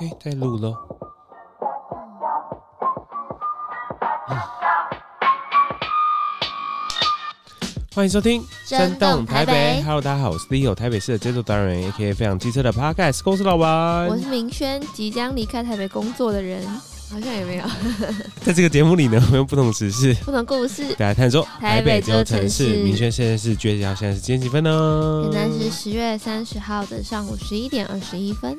[0.00, 0.76] 哎，在录喽。
[4.28, 4.38] 嗯，
[7.92, 9.82] 欢迎收听《声动台北》台北。
[9.82, 14.06] Hello，大家好，我是 Leo，台北市的制作达人，AKA 非常机车的 Podcast 公司老板。
[14.06, 16.64] 我是明轩，即将离开台北工作的人。
[17.10, 17.64] 好像也没有。
[18.44, 22.84] 在这个节目里呢，我们用不同时事、不同故事，大家探索台北这座城市。
[22.84, 23.94] 明轩现在是几月几号？
[23.94, 25.28] 现在是几点几分呢？
[25.32, 28.56] 现在是十月三十号的上午十一点二十一分。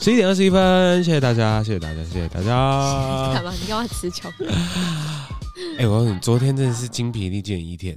[0.00, 3.32] 十一点二十一分，谢谢大家，谢谢大家，谢谢大家。
[3.34, 3.52] 干嘛？
[3.60, 4.30] 你干嘛词穷？
[5.76, 7.96] 哎、欸，我告诉你，昨天真的是精疲力尽的一天。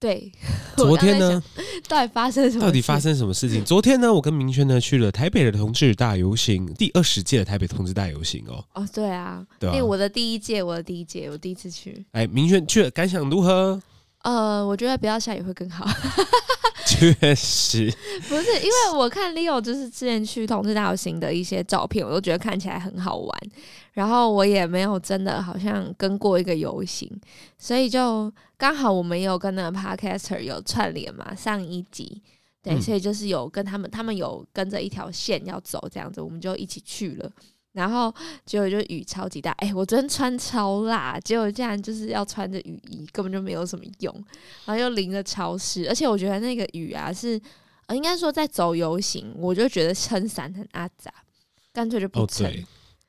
[0.00, 0.32] 对，
[0.74, 1.42] 昨天呢，
[1.86, 2.64] 到底发生什么？
[2.64, 3.62] 到底发生什么事情？
[3.62, 8.64] 昨天呢，我跟明轩呢去了台北的同志大游行，第二十届的台北同志大游行哦。
[8.74, 12.04] 哦，对啊，对啊，我的第一届，我的第一届，我第一次去。
[12.12, 13.80] 哎，明轩去了，感想如何？
[14.22, 15.86] 呃，我觉得不要下雨会更好。
[16.86, 17.92] 确实，
[18.28, 23.38] 不是因为我看 Leo 就是之前去同志大游行的一些照片，我都觉得看起来很好玩。
[23.92, 27.10] 然后我也没有真的好像跟过一个游行，
[27.58, 32.22] 所以就刚好我们有跟那个 Podcaster 有串联嘛，上一集
[32.62, 37.30] 对，嗯、所以就是有跟他们，他们有跟着一条线要走这样子，我们就一起去了。
[37.76, 38.12] 然后
[38.46, 44.14] 结果就雨超级大，哎、欸，我昨天穿超辣，结果竟然就是要穿着雨衣，根本就没有什么用，
[44.64, 47.38] 然后又淋着潮湿，而且我觉得那个雨啊是，
[47.84, 51.12] 呃，应该说在走游行，我就觉得撑伞很阿杂，
[51.70, 52.50] 干脆就不撑。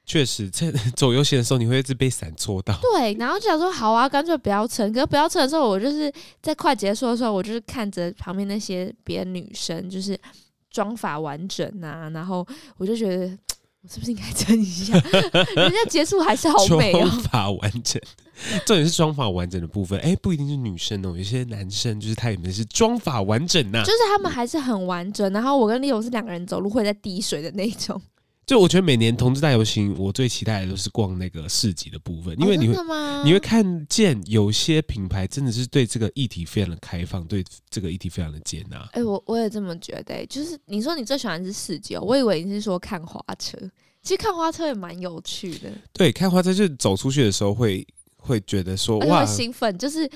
[0.05, 2.77] 确实在 走游行的时候，你会一直被伞戳到。
[2.81, 4.91] 对，然后就想说好啊，干脆不要撑。
[4.91, 10.19] 可是不要撑的时候，我就是在快结束的时候，我就是看着旁边那些别的女生，就是
[10.69, 12.45] 妆发完整啊，然后
[12.75, 13.37] 我就觉得。
[13.89, 14.93] 是不是应该撑一下？
[15.55, 16.99] 人家结束还是好美哦！
[16.99, 18.01] 妆法完整，
[18.65, 19.99] 重点是妆法完整的部分。
[19.99, 25.31] 哎、欸，不一定是女生哦，有些男生就是他也是妆法完整呐、啊，就是他们还是很完整。
[25.31, 28.01] 然后我跟 Leo 是两个人走路会在滴水的那种。
[28.47, 38.77] 就我觉得每年同志大游行，我最期待的都是逛那个市集的部分，因为你会、哦、你会看见有些品牌真的是对这个议题非常的开放，对这个议题非常的接纳。
[38.93, 40.25] 哎、欸，我我也这么觉得、欸。
[40.27, 43.57] 就是你说你最喜欢的是市集哦，我以为你是说看花车。
[44.01, 45.69] 其实看花车也蛮有趣的。
[45.91, 50.09] 对，看花车就是走出去的时候会会觉得说哇，兴奋，就是。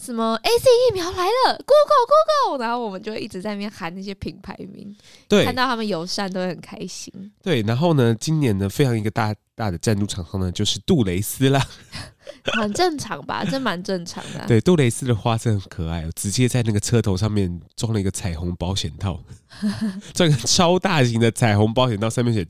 [0.00, 4.94] 什么 A C 疫苗来了，Google Google，然后我们就一直在那边喊那些品牌名，
[5.28, 7.12] 对，看到他们友善都会很开心。
[7.42, 11.64] 对，然后呢，今年呢，非常一个大大的赞助厂商呢，就是杜蕾斯啦，
[12.60, 13.44] 很正常吧？
[13.48, 14.46] 这蛮正常的、啊。
[14.48, 19.22] 对，杜蕾斯的花车很可爱，直接在那个车头上面装了一个彩虹保险套，
[20.12, 22.44] 这个超大型的彩虹保险套上面写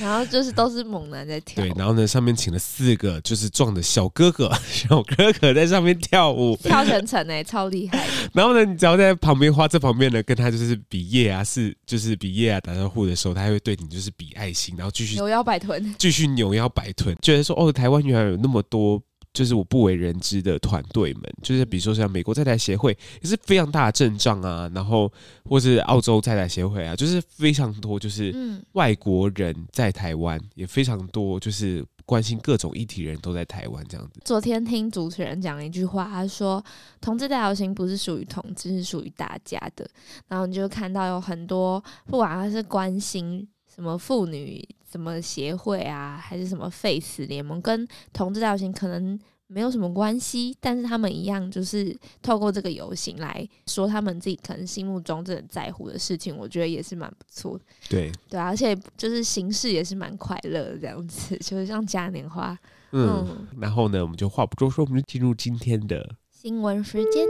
[0.00, 1.62] 然后就是都是猛男在跳。
[1.62, 5.98] 对，然后呢，上面请了四个就是壮的小哥哥， 小哥哥在上面。
[6.00, 8.06] 跳舞跳成成哎、欸，超厉害！
[8.32, 19.02] 然后呢，你只要在旁边花这旁边呢，跟他就是比耶啊，是就是比耶啊打招呼的时候，他还会对你就是比爱心，然后继续扭腰摆臀，继续扭腰摆臀，觉得说哦，台湾原来有那么多
[19.38, 22.90] 就是我不为人知的团队们，就是比如说像美国在台协会
[23.22, 25.12] 也是非常大的阵仗啊，然后
[25.44, 28.34] 或是澳洲在台协会啊，就是非常多就是
[28.72, 31.84] 外国人在台湾也非常多就是。
[32.08, 34.18] 关心各种议题人都在台湾这样子。
[34.24, 36.64] 昨天听主持人讲了一句话，他说
[37.02, 39.86] ：“同志大游行不是属于同志，是属于大家的。”
[40.26, 43.46] 然后你就看到有很多，不管他是关心
[43.78, 49.16] 什么妇女什么协会啊，还是什么 Face 联盟，跟同志大游行可能。
[49.50, 57.64] 没有什么关系，但是他们一样就是透过这个游行来说他们自己可能心目中真的在乎的事情，我觉得也是蛮不错的。
[57.88, 62.54] 对对，而且就是形式也是蛮快乐的这样子， 就是像嘉年华。
[62.92, 67.26] 嗯，嗯，然后呢，我们就话不多说，我们就进入今天的新闻时间。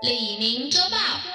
[0.00, 1.27] 李宁周报。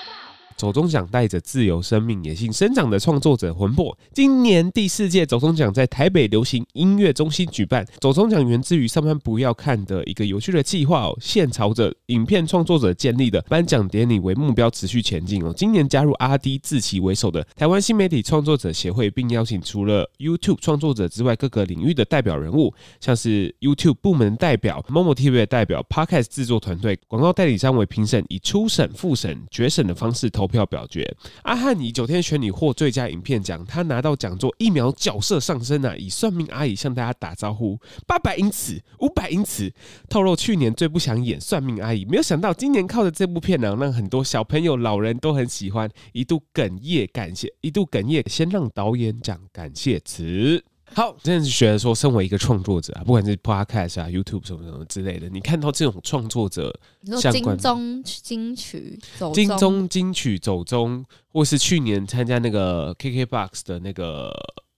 [0.57, 3.97] 走钟奖带着自由生命野性生长的创作者魂魄。
[4.13, 7.85] 今年第四届走钟奖在台北流行音乐中心举办。
[7.99, 15.53] 走钟奖源自于上班不要看的一个有趣的计划哦，现朝着影片创作者建立的颁奖典礼为目标持续前进哦。
[15.55, 30.42] 今年加入阿 D 志奇为首的台湾新媒体创作者协会，并邀请除了 YouTube 创作者之外各个领域的代表人物，像是 YouTube 部门代表、Momo TV 的代表、Podcast 制作团队、广告代理商为评审，以初审、复审、决审的方式投。
[30.43, 31.09] 投票表决，
[31.43, 35.95] 阿翰以九天玄女获最佳影片奖，他拿到奖座一秒角色上升啊！
[35.95, 39.73] 以算命阿姨向大家打招呼，八百英尺，五百英尺，
[40.09, 50.72] 透露去年最不想演算命阿姨，没有想到今年靠着这部片呢、让很多小朋友、老人都很喜欢，一度哽咽感谢，一度哽咽，先让导演讲感谢词。
[50.93, 64.31] 好，真的是觉得说，身为一个创作者啊，不管是 Podcast 啊、YouTube 什么什么之类的，你看到这种创作者，你说金钟金曲走金钟金曲走钟，或是去年参加那个 KKBOX 的那个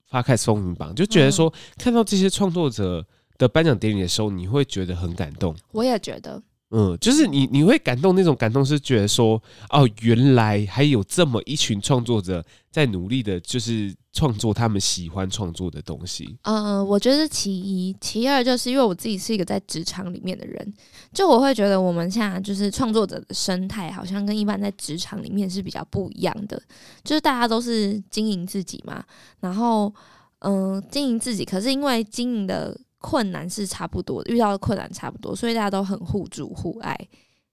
[0.10, 3.06] Podcast 风云榜，就觉得说，嗯、看到这些创作者
[3.38, 5.56] 的颁奖典礼的时候，你会觉得很感动。
[5.72, 6.42] 我也觉得。
[6.78, 16.38] 嗯，就是你你会感动，那种感动是觉得说，哦，原来还有这么一群创作者在努力的，就是创作他们喜欢创作的东西。
[16.42, 20.74] 呃，我觉得是其一，其二就是因为我自己是一个在职场里面的人，
[21.14, 26.62] 就我会觉得我们现在就是创作者的生态，好像跟一般在职场里面是比较不一样的，
[27.06, 29.02] 就是大家都是经营自己嘛，
[29.40, 29.94] 然后
[30.40, 32.78] 嗯、经营自己，可是因为经营的。
[33.08, 36.98] 困难是差不多，遇到的困难差不多，所以大家都很互助互爱，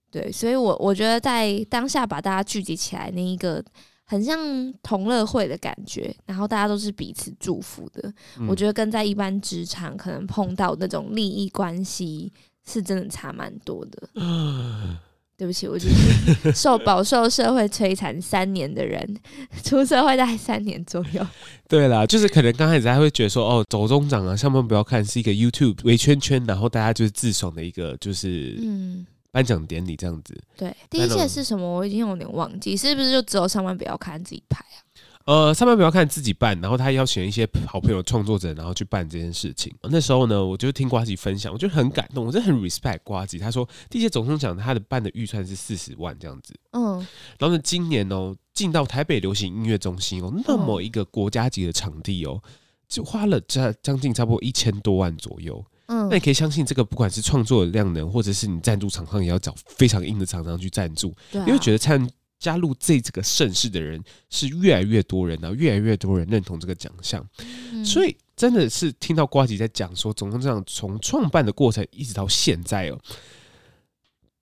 [0.09, 3.63] 对，所以我我觉得在当下把大家聚集起来，那一个
[4.03, 4.39] 很像
[4.81, 12.33] 同乐会的感觉，然后大家都是彼此祝福的，嗯、我觉得跟在一般职场可能碰到那种利益关系
[12.65, 14.09] 是真的差蛮多的。
[15.43, 19.05] 对不起，我就是受饱受社会摧残三年的人，
[19.61, 21.27] 出社会大概三年左右。
[21.67, 30.33] 对啦，就是可能刚开始还会觉得说，哦，走中长啊，上班不要看是一个 YouTube 围圈圈，然后大家就是自爽的一个就是嗯颁奖典礼这样子。
[30.55, 31.67] 对，第一届是什么？
[31.67, 34.79] 我已经有点忘记，是不是就只有上班不要看自己拍啊？
[35.25, 39.73] 呃，上班不要看自己办，然后他邀请一些好朋友创作者，然后去办这件事情。
[39.83, 43.39] 那时候呢，我就听瓜吉分享，我就很感动，我真的很 respect 瓜吉。
[43.39, 46.97] 他说，第一届总统奖他的办的预算是四十万这样子，嗯，
[47.39, 52.41] 然后呢，今年哦，进到台北流行音乐中心哦，那么一个国家级的场地哦，
[52.89, 62.05] 就花了这将近差不多一千多万左右，嗯，那你可以相信这个，不管是创作的量能，或者是你赞助厂商，也要找非常硬的厂商去赞助，啊，因为觉得参。
[62.43, 72.99] 加入这这个盛世的人是越来越多人，然后越来越多人认同这个奖项，嗯、所以真的是听到瓜吉在讲说，总共这样从创办的过程一直到现在哦，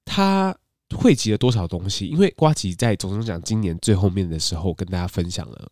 [0.04, 0.58] 他
[0.96, 2.08] 汇集了多少东西？
[2.08, 5.72] 因为瓜吉在总统奖今年最后面的时候跟大家分享了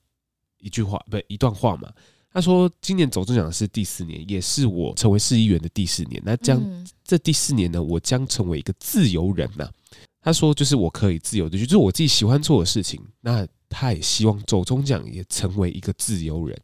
[0.59, 1.91] 一句话，不一段话嘛。
[2.31, 6.21] 他说：“今年走钟奖是第四年，也是我成为市议员的第四年。
[6.23, 9.71] 那将、嗯、这第四年呢，我将成为一个自由人呐、啊。”
[10.21, 13.01] 他说：“就是我可以自由的去做我自己喜欢做的事情。
[13.21, 16.61] 那他也希望走中奖也成为一个自由人。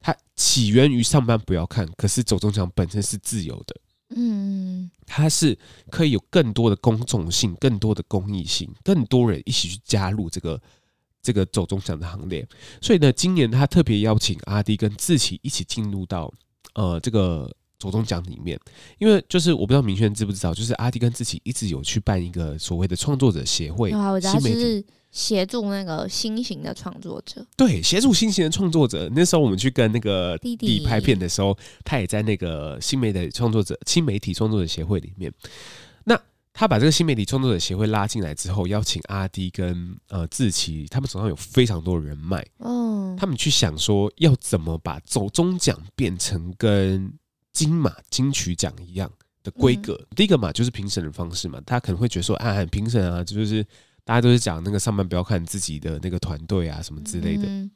[0.00, 3.76] 他起源于上班不要看，可是走中奖本身是自由的。
[4.16, 5.58] 嗯，他是
[5.90, 10.60] 可以有更多的公众性、更多的公益性，更多人一起去加入这个
[11.22, 12.46] 这个走中奖的行列。
[12.82, 16.32] 所以呢，今年他特别邀请阿迪跟志奇一起进入到
[16.74, 18.56] 呃这个。”走中奖里面，
[18.98, 29.10] 因为就是我不知道明轩知不知道，就是阿迪跟志祺一直有去办一个所谓的创作者协会，啊，我知道是协助那个新型的创作者，对，协助新型的创作者。
[29.12, 30.86] 那时候我们去跟那个弟弟。
[30.90, 35.32] 拍片的时候，他也在那个新媒体创作者、新媒体创作者协会里面。
[36.04, 36.20] 那
[36.52, 47.12] 他把这个新媒体创作者协会拉进来之后，邀请阿迪跟呃志奇，他们手上有非常多的人脉，哦，他们去想说要怎么把走中奖变成跟
[47.52, 49.10] 金马金曲奖一样
[49.42, 53.64] 的规格，嗯、第一个嘛就是评审的方式嘛，他可能会觉得说，啊，评审啊，就是
[54.04, 57.70] 大家都是讲那个上班不要看自己的那个团队啊什么之类的，嗯、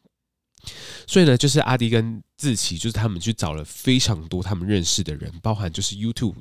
[1.06, 6.37] 所以呢，就是阿迪跟志奇，就是他们去找了非常多他们认识的人，包含就是 YouTube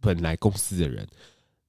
[0.00, 1.06] 本来公司的人，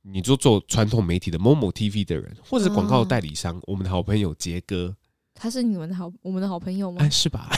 [0.02, 4.96] 你就做传统媒体的某某 TV 的人，或者是广告代理商，哦、我们的好朋友杰哥。
[5.40, 6.98] 他是你们的好，我们的好朋友吗？
[7.02, 7.50] 哎，是吧？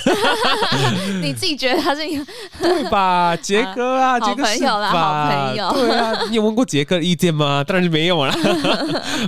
[1.21, 2.23] 你自己觉得他是你
[2.61, 3.35] 对吧？
[3.37, 5.71] 杰哥啊，杰哥好朋友啦，好朋友。
[5.73, 7.63] 对啊，你有问过杰哥的意见吗？
[7.67, 8.35] 当然是没有啦，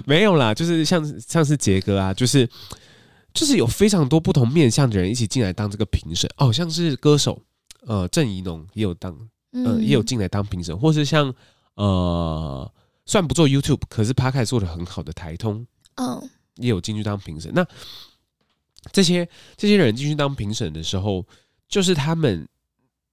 [0.06, 0.54] 没有啦。
[0.54, 2.48] 就是像像是杰哥啊，就是
[3.34, 7.42] 就是有非常多不同面向的人一起进来当这个评审哦，像是歌手
[7.88, 9.18] 呃郑怡农也有当
[9.66, 11.34] 呃也有进来当评审，或是像
[11.76, 12.72] 呃
[13.06, 17.52] 虽然不做 YouTube，可是 Podcast 做的很好的台通，嗯，也有进去当评审。
[17.54, 17.66] 那
[18.92, 21.26] 这些这些人进去当评审的时候，
[21.70, 22.48] 就是他们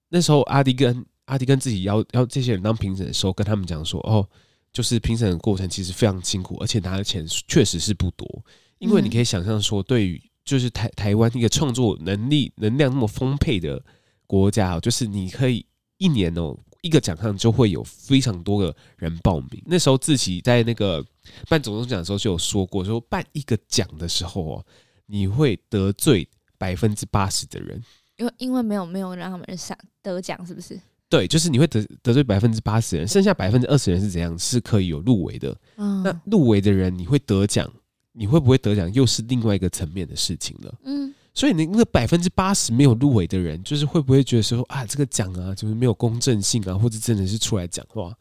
[0.09, 4.29] 那时候阿迪跟阿迪跟自己要要这些人当评审的时候，跟他们讲说：“哦，
[4.73, 8.45] 就是评审的过程其实非常辛苦，而且拿的钱确实是不多。
[8.79, 13.81] 因为你可以想象说，对于就是台台湾一个创作能力能量那么丰沛的
[14.27, 15.65] 国家，就是你可以
[15.99, 19.63] 一年哦一个奖项就会有非常多的人报名。
[19.67, 21.05] 那时候自己在那个
[21.49, 24.67] 办总统奖的时候就有说过，说办一个奖的时候哦。”
[25.11, 27.83] 你会得罪百分之八十的人，
[28.17, 30.81] 因为因为没有没有让他们想得奖，是不是？
[31.09, 34.39] 对，就是你会得得罪百分之八十人，剩下百分之二十人是怎样？
[34.39, 35.57] 是可以有入围的。
[35.77, 37.69] 嗯，那入围的人你会得奖，
[38.13, 40.73] 你会不会得奖又是另外一个层面的事情了。
[40.85, 48.17] 嗯，所以你那百分之八十没有入围的人，就是会不会觉得说啊，这个奖啊，就是没有公正性啊，或者真的是出来讲话，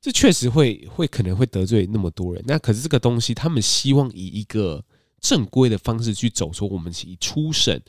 [0.00, 2.40] 这确实会会可能会得罪那么多人。
[2.46, 4.80] 那可是这个东西，他们希望以一个
[5.20, 7.80] 正规的方式去走，说我们以初审、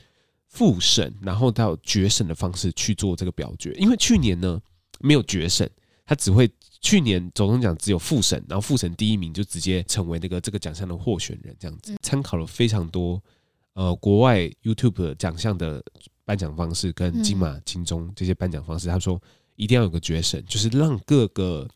[0.48, 3.72] 复审，然后到决审的方式去做这个表决。
[3.74, 4.60] 因为去年呢
[5.00, 5.70] 没有决审，
[6.04, 13.22] 他只会去年总统奖只有复审，然后复审第一名就直接成为那个这个奖项的获选人，这样子参考了非常多。
[13.74, 15.82] 呃，国外 YouTube 奖项的
[16.26, 19.18] 颁奖方式跟金马、金钟这些颁奖方式，他说
[19.56, 21.66] 一定要有个决审，就是让各个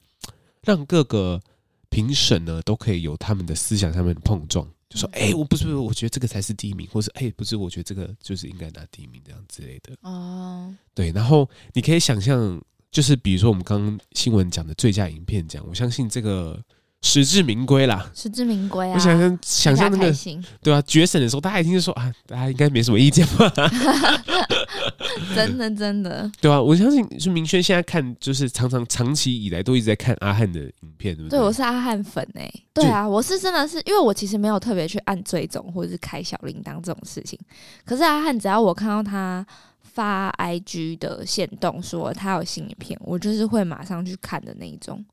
[0.62, 1.40] 让各个
[1.88, 9.92] 评审呢都可以有他们的思想上面的碰撞，就说，哎，我不是，我觉得这个才是第一名，或是哎，不是，我觉得这个就是应该拿第一名这样之类的。
[10.02, 16.62] 哦，对，然后你可以想象，就是比如说我们刚刚新闻讲的最佳影片奖，我相信这个。
[17.02, 18.94] 实至名归啦，实至名归啊！
[18.94, 20.12] 我想象，想象那个，
[20.60, 23.52] 对啊，决审的时候，大家一听就说啊，大家应该没什么意见吧？
[25.34, 31.38] 真的，真的，对啊，我相信是明轩现在看，就是常常长期以来都一直在看阿汉的影片，对不对？
[31.38, 32.84] 对，我是阿汉粉哎、欸，对。
[32.86, 37.38] 啊，我是真的是，因为我其实没有特别去按追踪或者是开小铃铛这种事情，
[37.84, 39.46] 可是阿汉只要我看到他
[39.82, 45.04] 发 IG 的线动说他有新影片，我就是会马上去看的那一种，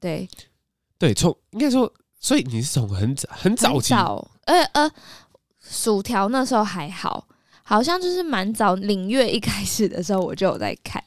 [0.00, 0.28] 对。
[0.96, 4.26] 对，从应该说，所以你是从很早很早期，早。
[4.44, 4.90] 呃呃，
[5.60, 7.26] 薯条那时候还好，
[7.64, 11.02] 好像就是蛮早，领月一开始的时候我就有在看。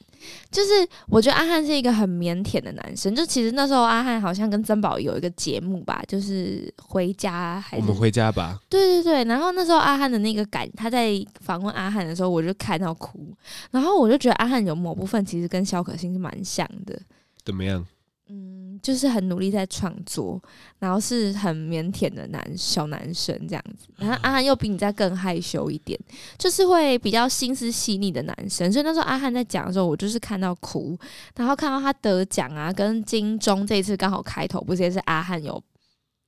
[0.50, 0.70] 就是
[1.06, 8.58] 我觉得阿汉是一个很腼腆的男生，就其实那时候阿汉好像跟曾宝仪有一个节目吧，就是回家还是我们回家吧？
[8.68, 13.32] 对对对，然后那时候阿汉的那个感，他在访问阿汉的时候，我就看到哭，
[13.70, 17.00] 然后我就觉得阿汉有某部分其实跟萧可欣是蛮像的。
[17.44, 17.86] 怎么样？
[18.28, 20.40] 嗯，就是很努力在创作，
[20.78, 23.88] 然后是很腼腆的男小男生这样子。
[23.96, 25.98] 然后阿汉又比你再更害羞一点，
[26.38, 28.72] 就是会比较心思细腻的男生。
[28.72, 30.98] 所以那时候阿汉在讲的时候，我就是看到哭，
[31.36, 35.62] 然后看到他得奖啊，跟金钟这一次刚好开头，不是也是阿汉有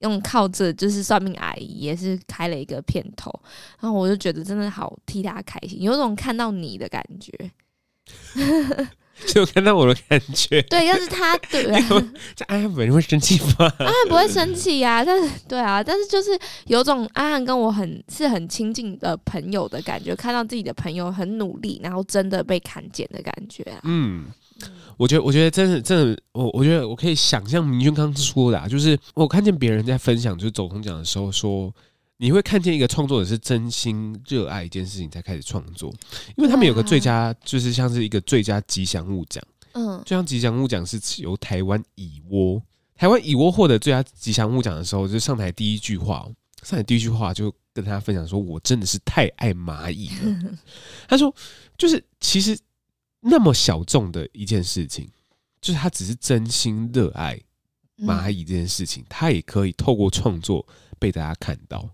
[0.01, 3.31] 用靠着就是算命阿姨也是开了一个片头，
[3.81, 7.51] 然后我就觉得真的好替他开心，有种看到你的感觉。
[9.29, 11.63] 就看到我的感觉，对，要是他对，
[12.35, 13.73] 这阿翰本人会生气吗？
[13.79, 16.31] 阿翰不会生气呀，但是对啊，但是就是
[16.67, 23.81] 有种阿翰跟我很是很亲近的朋友的感觉，看到自己的朋友很努力，然后真的被看见的感觉啊。
[23.85, 24.25] 嗯，
[24.97, 31.73] 我觉得，我觉得真的，真的，我我觉得我可以想象明轩刚刚说的啊，就是我看见别人在分享，就是走红奖的时候说。
[32.23, 35.91] 你会看见一个创作者是真心热爱一件事情才开始创作，
[36.37, 42.63] 因为他们有个最佳，就是像是一个最佳吉祥物奖，嗯，最佳吉祥物奖是由台湾蚁窝，
[42.95, 46.29] 台湾蚁窝获得最佳吉祥物奖的时候，就上台第一句话，
[46.63, 50.59] 上台第一句话就跟大家分享说：“我真的是太爱蚂蚁了。”
[51.09, 51.35] 他说
[51.79, 52.55] ：“就是其实
[53.21, 55.09] 那么小众的一件事情，
[55.63, 57.41] 就是他只是真心热爱
[57.97, 60.67] 蚂蚁这件事情，他也可以透过创作
[60.99, 61.89] 被大家看到。”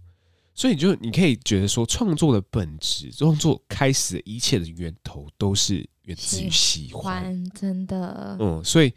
[0.56, 8.36] 所以你就你可以觉得说，创作的本质，创作开始的一切的源头都是源自于喜欢，真的。
[8.40, 8.90] 嗯，所以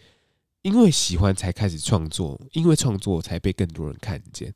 [0.62, 4.54] 因为喜欢才开始创作，因为创作才被更多人看见。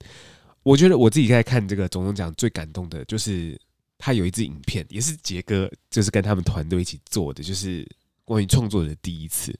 [0.64, 3.60] 我觉得我自己在看这个总统奖最感动的就是
[3.98, 7.86] 他有一支影片，也是杰哥就是跟他们团队一起做的，就是
[8.24, 9.54] 关于创作的第一次。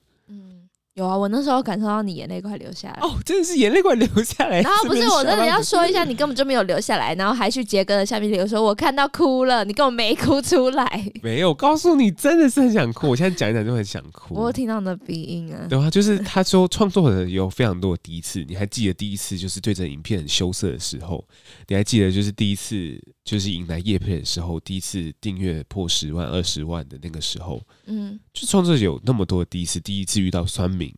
[0.94, 4.60] 有啊，我那时候感受到你眼泪快流下来哦，真的是眼泪快流下来。
[4.60, 11.12] 然后不是我真的要说一下，你根本就没有流下来，然后还去杰哥的下面留说，我看到哭了，你根本没哭出来。
[11.20, 13.08] 没有，告诉你真的是很想哭。
[13.08, 14.36] 我现在讲一讲就很想哭。
[14.36, 15.66] 我听到你的鼻音啊。
[15.68, 21.24] 对啊，就是他说创作的有非常多的第一次，你还记得第一次就是对着影片很羞涩的时候，
[21.66, 30.94] 你还记得就是第一次就是迎来叶配的时候，第一次订阅破十万、二十万的那个时候，嗯，就创作者有那么多的第一次，第一次遇到酸民。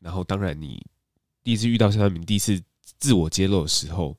[0.00, 0.80] 然后，当然，你
[1.42, 2.62] 第一次遇到酸民，第一次
[2.98, 4.16] 自我揭露的时候，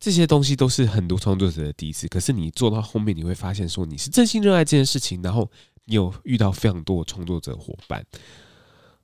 [0.00, 2.08] 这些东西都是很多创作者的第一次。
[2.08, 5.48] 可是你做到后面，你会发现说你是真心热爱这件事情，然后
[5.84, 8.04] 你有遇到非常多的创作者伙伴。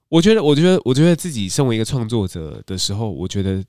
[0.08, 3.64] 我觉得，我觉得，我觉得自己身为一个创作者的时候，我觉得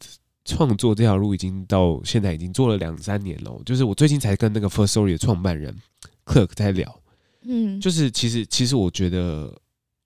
[0.45, 3.61] 创作这条路已经到现在已经做了两三年了。
[3.65, 5.75] 就是我最近才跟那个 First Story 的创办人
[6.23, 7.01] Clerk 在聊，
[7.41, 9.53] 嗯，就是其实，其实我觉得。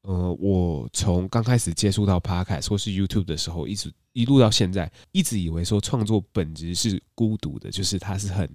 [0.03, 8.49] 呃，我从刚开始接触到 Podcast 或是 YouTube 的时候，一直一路到现在，一直以为说创作本质是孤独的，就是他是很，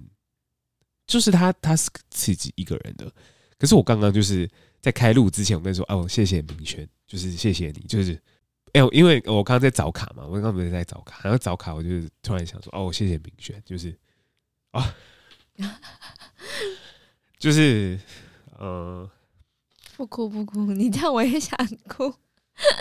[1.05, 3.09] 就是他他是自己一个人的。
[3.59, 4.49] 可是我刚刚就是
[4.81, 8.19] 在开录之前，我跟你说，哦，谢谢明轩，就是谢谢你，就是，
[8.75, 11.89] 哎，因为我刚刚在找卡嘛，我刚刚不是在找卡，然后找卡，我就
[12.21, 13.97] 突然想说，哦，谢谢明轩，就是，
[14.71, 14.95] 啊。
[17.39, 17.97] 就是
[18.57, 19.09] 呃，
[19.95, 22.13] 不哭不哭，你这样我也想哭，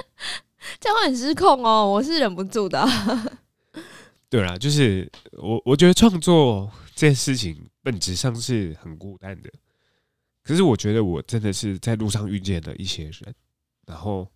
[0.81, 2.85] 这样会很失控哦，我是忍不住的。
[4.29, 9.49] 对啦，就是我我觉得创作这件事情本质上是很孤单的，
[10.43, 13.35] 可是我觉得我真的是在路上遇见了一些人，
[13.87, 14.29] 然后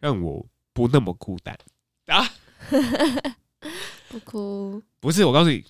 [0.00, 1.58] 让我不那么孤单
[2.08, 2.30] 啊！
[4.10, 5.64] 不哭，不是我告诉你，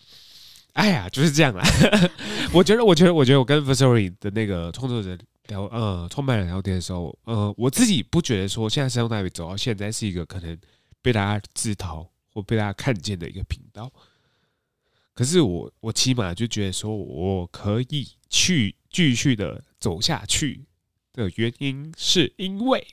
[0.73, 1.63] 哎呀，就是这样啦。
[2.53, 10.59] 我觉得，我觉得，我觉得我跟 Firstory 的那个创作者聊，呃，创办人聊天的时候，呃，我自己不觉得说现在山东大北走到现在是一个可能
[11.01, 12.11] 被大家自讨。
[12.37, 13.89] 或被大家看见的一个频道，
[15.15, 20.65] 可是我我起码就觉得说，我可以去继续的走下去
[21.13, 22.85] 的原因，是因为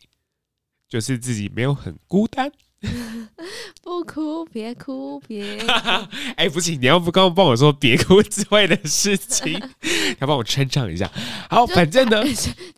[0.92, 2.52] 就是自己没有很孤单。
[3.82, 5.58] 不哭，别哭，别。
[6.36, 9.54] 哎，不行，你要不刚刚帮我说别哭之外的事情，
[10.20, 11.10] 要帮我称唱一下。
[11.50, 12.22] 好，反正呢，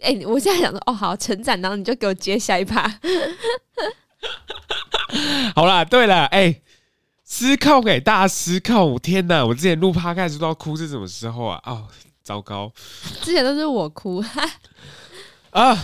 [0.02, 2.88] 哎，我现在想说，哦，好，成长，然后你就给我接下一趴。
[5.56, 6.62] 好啦，对了，哎、欸，
[7.24, 8.86] 思考给大家思考。
[8.86, 11.60] 我天哪，我之前录趴开始都要哭是什么时候啊？
[11.66, 11.88] 哦，
[12.22, 12.72] 糟糕，
[13.22, 14.24] 之前都是我哭
[15.52, 15.78] 啊，我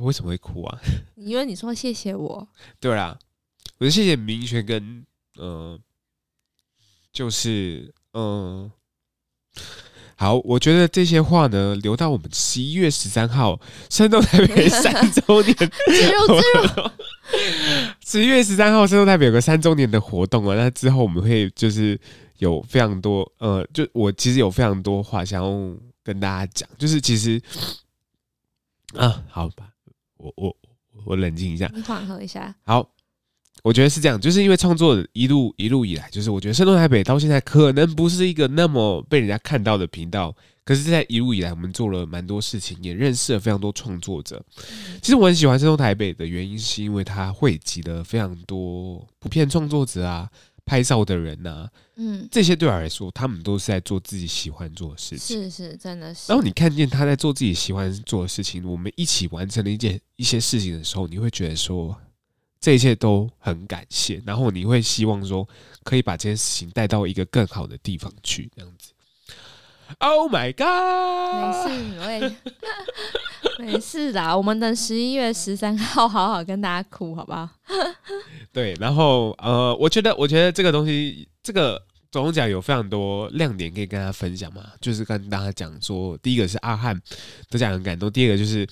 [0.00, 0.78] 为什么会哭啊？
[1.16, 2.48] 因为你说谢谢我。
[2.80, 3.18] 对啦，
[3.78, 5.04] 我就谢谢明轩跟
[5.38, 5.80] 嗯、呃，
[7.12, 8.22] 就是嗯。
[8.22, 8.72] 呃
[10.20, 15.54] 好，我觉得这些话呢，留到我们十一月十三号，山东台北三周年。
[18.04, 21.96] 十一月十三号，山东台北有个三周年的活动啊，那之后我们会就是
[22.38, 27.40] 有非常多，呃，就我其实有非常多话想要跟大家讲，就是其实
[28.94, 29.70] 啊，好吧，
[30.18, 30.56] 我我
[31.04, 32.88] 我冷静一下，你缓和一下，好。
[33.64, 40.32] 我觉得是这样，就是因为创作一路一路以来，就是我觉得深东台北到现在可能不是一个那么被人家看到的频道，
[40.64, 44.40] 可是，在一路以来，我们做了蛮多事情，也认识了非常多创作者。
[45.02, 50.30] 其实我很喜欢深东台北的原因，是因为它汇集了非常多普遍创作者啊、
[50.68, 56.30] 拍照的人呐、啊，嗯，这些对我来说，他们都是在做自己喜欢做的事情，是是，真的是。
[56.30, 61.96] 然后你看见他在做自己喜欢做的事情，我们一起完成了一件一些事情的时候，你会觉得说。
[62.60, 65.48] 这一切都很感谢，然后你会希望说
[65.84, 68.90] 可以把这件事情带到一个更好的地方去，这样子。
[69.98, 71.34] Oh my god！
[71.34, 72.36] 没事，我也
[73.58, 74.36] 没事啦。
[74.36, 77.48] 我们等十一月十三号好好跟大家哭，好不好？
[78.52, 84.62] 对，然后呃，我觉得，我觉得这个东西，这个总奖有非常多亮点可以跟大家分享嘛。
[84.80, 87.00] 就是跟大家讲说，第一个是阿汉
[87.50, 88.66] 得奖很感动，第二个就是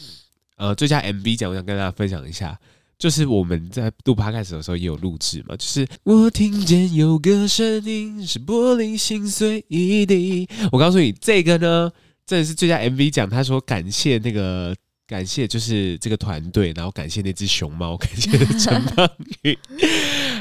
[0.57, 2.59] 呃最佳 MV 奖，我想跟大家分享一下。
[2.99, 10.49] 就是我们在录 Podcast 的时候也有录制嘛，就是我听见有个声音是玻璃心碎一地。
[10.73, 11.93] 我告诉你，这个呢，
[12.25, 13.29] 这是最佳 MV 奖。
[13.29, 14.75] 他说感谢那个，
[15.07, 19.09] 感谢就是这个团队，然后感谢那只熊猫，感谢陈 邦
[19.43, 19.59] 宇。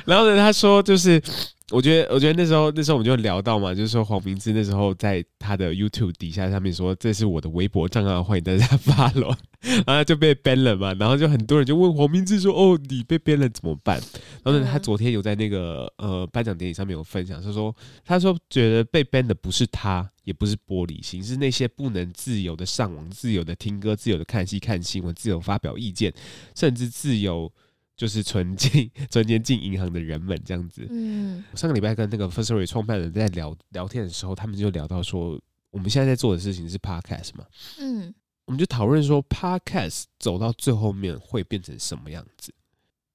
[0.06, 1.22] 然后呢，他说就是。
[1.72, 9.36] 我觉得，我觉得那时候，那时候我们就聊到嘛，就是说黄明志那时候在他的 YouTube 底下上面说，这是我的微博账号，欢迎大家 follow，
[9.88, 14.00] 然后就被 ban 了嘛，然后就很多人就问黄明志说，哦，你被 ban 了怎么办？
[14.44, 17.76] 然后呢，他昨天有在那个呃颁奖典礼上面有分享，他说，
[18.06, 26.14] 他说觉得被 ban 的不是他，也不是玻璃心，是那些不能自由的上网、自由的听歌、自由的看戏、看新闻、自由发表意见，
[26.56, 27.52] 甚至自由。
[27.96, 30.88] 就是存进存钱进银行的人们这样子。
[30.90, 35.40] 嗯，我上个礼拜跟那个 Firstory 创办人在聊聊天的时候，他们就聊到说，
[35.72, 37.46] 我们现在在做的事情是 Podcast 嘛。
[37.80, 38.14] 嗯，
[38.46, 42.54] 我们就讨论说 Podcast 走到最后面会变成什么样子。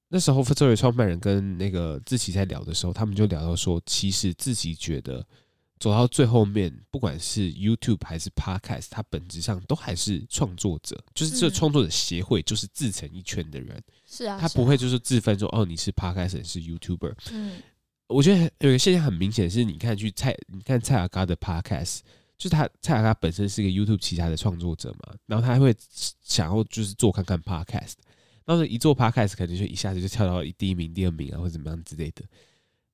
[0.09, 5.27] 那时候 Firstory 创办人跟那个志祺在聊的时候，他们就聊到说，其实自己觉得。
[5.81, 13.83] 走到最后面，不管是 YouTube 还是 Podcast，它本质上都还是创作者，就是这创作者协会，就是自成一圈的人。
[14.07, 17.15] 是啊，他不会就是自分说哦，你是 Podcast，你是 YouTuber。
[17.33, 17.63] 嗯，
[18.09, 22.01] 我觉得有一个现象很明显是，你看去蔡，你看蔡雅嘎的 Podcast，
[22.37, 25.75] 就是他蔡雅嘎本身是一个 YouTube 旗下的创作者嘛，然后他还会
[26.23, 27.95] 想要就是做看看 Podcast，
[28.45, 32.23] 然后一做 Podcast，可能就一下子就跳到第一名、第二名啊，或者怎么样之类的。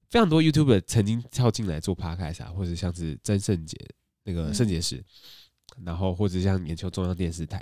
[0.09, 3.77] 非常多 YouTuber 曾经跳进来做 Podcast 啊，或者像是曾圣杰
[4.23, 5.03] 那个圣杰士，
[5.85, 7.61] 然后或者像眼球中央电视台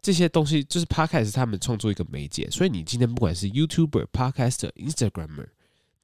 [0.00, 2.48] 这些东西，就是 Podcast 他们创作一个媒介。
[2.50, 5.48] 所以你今天不管是 YouTuber、Podcaster、Instagrammer，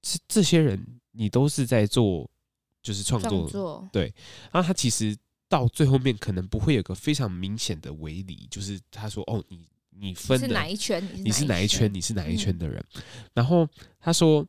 [0.02, 2.30] 这这些人你都是在做
[2.82, 4.12] 就是创作，作对。
[4.50, 5.16] 然后他其实
[5.48, 11.08] 到最后面可能不会有个非常明显的围篱，就是他说哦，你你分的你是哪一圈？
[11.24, 11.94] 你是哪一圈？
[11.94, 12.84] 你是哪一圈的人？
[12.94, 13.66] 嗯、然后
[13.98, 14.46] 他说。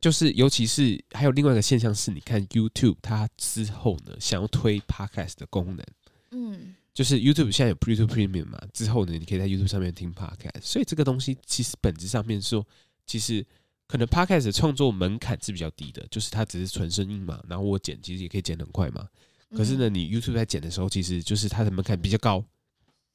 [0.00, 5.84] 就是，尤其是还有另外一个现象是，你看 YouTube 它之后呢，想要推 Podcast 的功能，
[6.30, 12.66] 嗯，就是 YouTube 现在有 YouTube Premium 嘛，之后呢，你可以在 YouTube 上面听 Podcast，所以这个东西其实本质上面说，
[13.06, 13.44] 其实
[13.86, 19.08] 可能 Podcast 的创作门槛是比较低的，就是它只是纯声音嘛，然后我剪其实也可以剪很快嘛。
[19.56, 22.44] 可是呢，你 YouTube 在剪的时候，其实就是它的门槛比较高，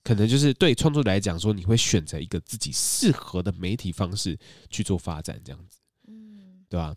[0.04, 4.36] 可能就是对创作者来讲说，你会选择一个自己适合的媒体方式
[4.72, 5.83] 去做发展，这样子，嗯，
[6.74, 6.96] 对吧？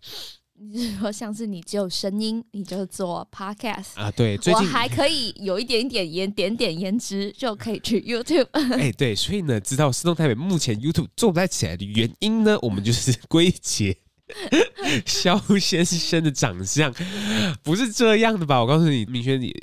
[0.59, 4.11] 你是说像是你只有声音，你就做 podcast 啊？
[4.12, 8.49] 对，最近我还可以有一点点颜点点颜值，就可以去 YouTube。
[8.53, 13.95] 哎、欸，对，所以呢，知道思动台北目前 YouTube 做不太起来的原因呢，我们就是 归结
[15.05, 16.91] 肖先生的长相，
[17.62, 18.59] 不是这样的吧？
[18.59, 19.55] 我告诉你，明轩，你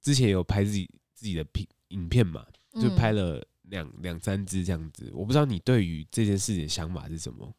[0.00, 2.44] 之前有拍自己自己的片影片嘛？
[2.80, 5.10] 就拍了两两三只这样子。
[5.14, 7.52] 我不知道你对于这件事情的想法是什么？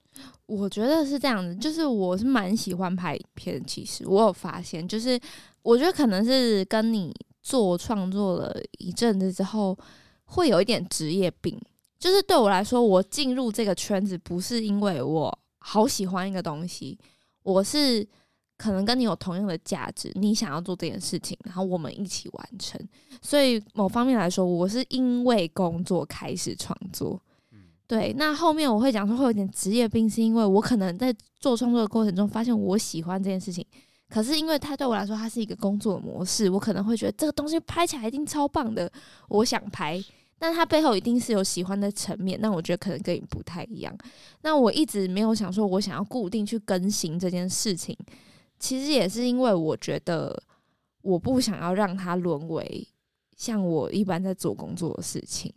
[0.47, 3.63] 我觉得是这样子，就是我是蛮喜欢拍片。
[3.65, 5.19] 其实我有发现，就是
[5.61, 9.77] 我觉得可能是跟你做创作了一阵子之后，
[10.25, 11.59] 会有一点职业病。
[11.99, 16.97] 就是对我来说，我进入这个圈子不是因为我好喜欢一个东西，
[17.43, 18.07] 我是
[18.57, 22.79] 可能跟你有同样的价值，你想要做这件事情，然后我们一起完成。
[23.21, 27.21] 所以某方面来说，我是因为工作开始创作。
[27.85, 33.65] 对，那后面我会讲说会有点职业病，是因为我可能在做创作的过程中发现我喜欢这件事情，
[34.09, 38.91] 可是因为它对我来说它是一个工作模式，我可能会觉得这个东西拍起来一定超棒的，
[39.29, 40.03] 我想拍，
[40.37, 43.97] 但它背后一定是有喜欢的层面，那我觉得可能跟你不太一样。
[44.41, 47.97] 那我一直没有想说我想要固定去更新这件事情，
[48.59, 50.41] 其实也是因为我觉得
[51.01, 52.87] 我不想要让它沦为
[53.35, 55.53] 像我一般在做工作的事情。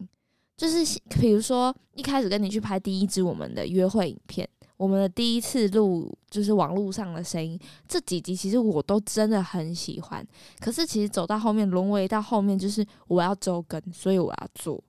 [0.57, 7.59] 就是比如说，一开始跟你去拍第一支我们的约会影片，我们的第一次录就是网络上的声音，
[7.89, 10.23] 这几集其实我都真的很喜欢。
[10.59, 14.85] 可是其实走到后面，沦为到后面就是我要周更，所以我要做，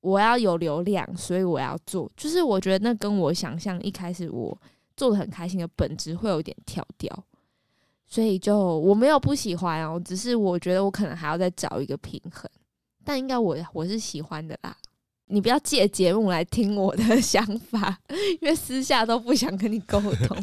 [0.00, 2.10] 我要有流量，所以我要做。
[2.16, 4.58] 就是我觉得那跟我想象一开始我
[4.96, 7.24] 做的很开心的本质会有点跳掉，
[8.14, 12.48] 所以就我没有不喜欢哦，只是我觉得我可能还要再找一个平衡。
[13.04, 14.76] 但应该我我是喜欢的啦。
[15.26, 17.98] 你不要借节目来听我的 想法，
[18.40, 20.36] 因为私下都不想跟你沟通。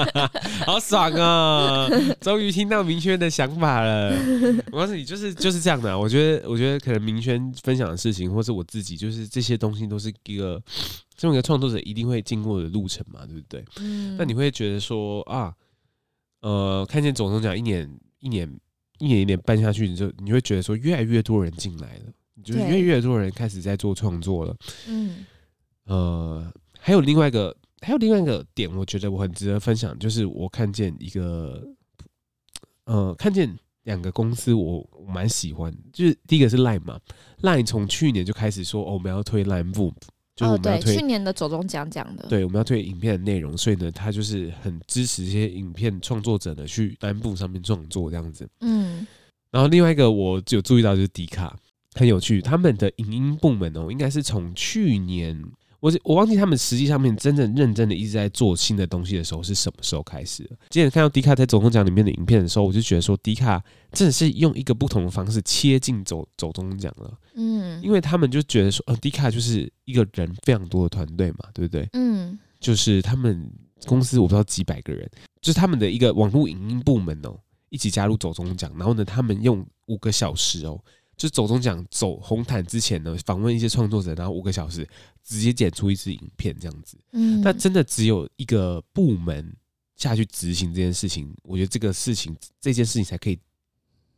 [0.64, 1.86] 好爽啊！
[2.22, 4.16] 终于听到明轩的想法了。
[4.72, 5.98] 我告诉你，就是就是这样的啊。
[5.98, 10.62] 我觉得，我觉得可能明轩分享的事情，或是我自己，就是这些东西都是一个
[11.18, 13.62] 这么一个创作者一定会经过的路程嘛，对不对？
[13.80, 14.16] 嗯。
[14.16, 15.52] 那你会觉得说啊，
[16.40, 18.48] 呃，看见总统奖一年一年
[18.98, 22.12] 一年一年办下去，你就你会觉得说，越来越多人进来了。
[22.42, 24.56] 就是越来越多人开始在做创作了，
[24.88, 25.26] 嗯，
[25.84, 31.62] 呃，还有另外一个，还有另外一个点，我觉得我很值得分享，就是我看见一个，
[32.84, 36.98] 呃，看见两个公司我，我我蛮喜欢，就是第一个是 Line 嘛
[37.42, 39.92] ，Line 从去年就开始说，哦，我们要推 Line Boom，
[40.40, 49.06] 就是我们要推、哦、去年的走中奖讲的，对，我们要推影片的内容，所以呢，他就是很支持这些影片创作者的去 Line Boom 上面创作这样子，嗯，
[49.50, 51.56] 然后另外一个我有注意到就是迪卡。
[51.96, 55.44] 很有趣，他们的影音部门哦，应该是从去年，
[55.80, 60.50] 我我忘记他们实际上面真正认真的一直在做新的东西的时候是什么时候开始的。
[60.68, 63.62] 今天看到迪卡在走钟奖里面的影片的时候，我就觉得说，迪卡
[63.92, 67.18] 真的是用一个不同的方式切进走走中奖了。
[67.34, 71.88] 嗯，因为他们就觉得说，呃，迪卡就是一个人非常多的团队嘛，对不对？
[71.94, 73.50] 嗯，就是他们
[73.86, 77.34] 公司我不知道几百个人，就是他们的一个网络影音部门哦，
[77.70, 80.78] 一起加入走中奖，然后呢，他们用五个小时哦。
[81.20, 84.88] 就走中奖走红毯之前呢，访问一些创作者，然后五个小时
[85.22, 86.96] 直接剪出一支影片这样子。
[87.12, 89.54] 嗯，但真的只有一个部门
[89.96, 93.38] 下去执行这件事情，我觉得这个事情这件事情才可以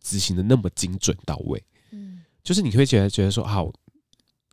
[0.00, 1.60] 执行的那么精准到位。
[1.90, 3.68] 嗯，就是你会觉得觉得说好，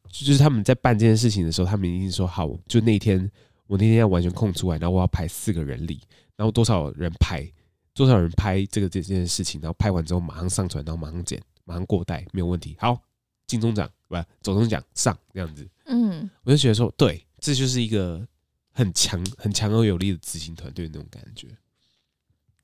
[0.09, 3.29] 就是他们在办这件事情的时候，他们一定说好，就那天
[3.67, 6.01] 我那天要完全空出来，然后我要排四个人力，
[6.35, 7.47] 然后多少人拍
[7.93, 11.39] 多少人拍这个这件事情，然后拍完之后马上上传，然后马上剪。
[11.69, 12.75] 马上过带没有问题。
[12.79, 12.99] 好，
[13.45, 18.27] 金钟奖不走钟奖上这样子，嗯，我就觉得说，对，这就是一个
[18.71, 21.47] 很强、很强而有力的执行团队那种感觉。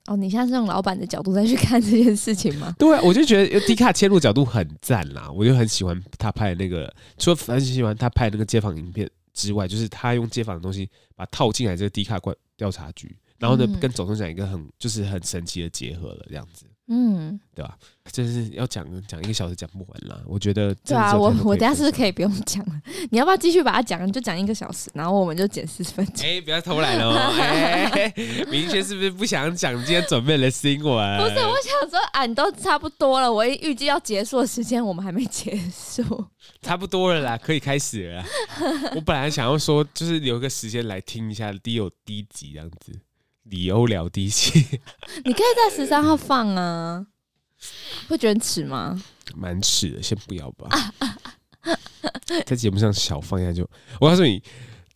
[0.08, 2.74] 哦，你现在是用老板的角度再去看这件事情吗？
[2.80, 16.66] 对啊，我就觉得 D 卡切入角度很赞啦，我就很喜欢他拍的那个，除了很喜欢他拍那个街访影片之外，就是他用街访的东西把套进来这个 D 卡关调查局，然后呢，嗯、跟走钟奖一个很就是很神奇的结合了这样子。
[16.88, 17.76] 嗯，对吧？
[18.12, 20.22] 就是要讲讲一个小时讲不完啦。
[20.28, 22.82] 我觉得对啊，我我等下是不是可以以不用讲了？
[23.10, 24.12] 你要不要继续把它讲？
[24.12, 26.24] 就讲一个小时，然后我们就减四十分钟。
[26.24, 27.16] 哎、欸，不要偷懒哦！
[27.40, 31.18] 哎、欸， 明轩是不是不想讲今天准备的新闻？
[31.18, 36.04] 不是，我想说啊，你都差不多了，我预计要结束的时间，我们还没结束，
[36.62, 38.26] 差不多了啦，可以开始了啦。
[38.96, 42.94] 我本来想要说，就是留个时间来听一下第有第一集这样子，
[43.46, 44.60] 李欧聊第一集。
[45.26, 47.08] 你可以在十三号放啊。
[48.08, 49.02] 会觉得迟吗？
[49.36, 50.70] 蛮迟的，先不要吧。
[52.46, 53.68] 在节目上小放一下就。
[54.00, 54.44] 我告诉你，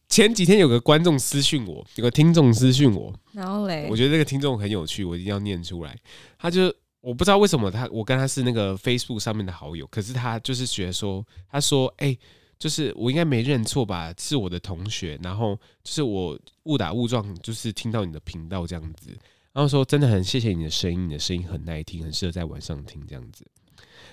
[0.07, 5.97] 前几天有个观众私讯我，有个听众私讯我，然后嘞，我觉得这个听众很有趣，我一定要念出来。
[6.38, 12.19] 他就我不知道为什么他，我跟他是那个 Facebook 上面的好友，可是他就是觉得说，他说，哎、欸，
[12.60, 14.13] 就是我应该没认错吧？
[14.19, 19.10] 是我的同学，然后就是我误打误撞，就是听到你的频道这样子。
[19.54, 23.45] 然后说真的很谢谢你的声音，你的声音很耐听，很适合在晚上听这样子。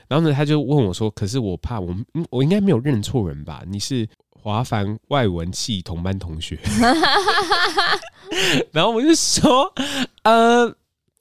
[0.08, 1.94] 然后呢，他就问我说：“可是我怕我，
[2.30, 3.64] 我应该没有认错人吧？
[3.66, 6.58] 你是华凡外文系同班同学。”
[8.72, 9.72] 然后我就说
[10.22, 10.72] ：“呃。”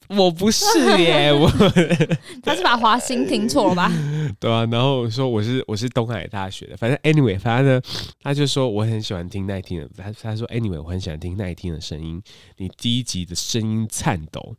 [0.08, 0.64] 我不是
[1.02, 1.50] 耶，我
[2.42, 3.90] 他是把华兴听错了吧？
[4.38, 7.82] 对啊，然后说我是我是东海大学的，反正 anyway，反正呢，
[8.22, 12.22] 他就说我很喜欢听耐听的，他他说 anyway，我很喜欢听耐听的声音。
[12.56, 14.54] 你第一集的声音颤抖，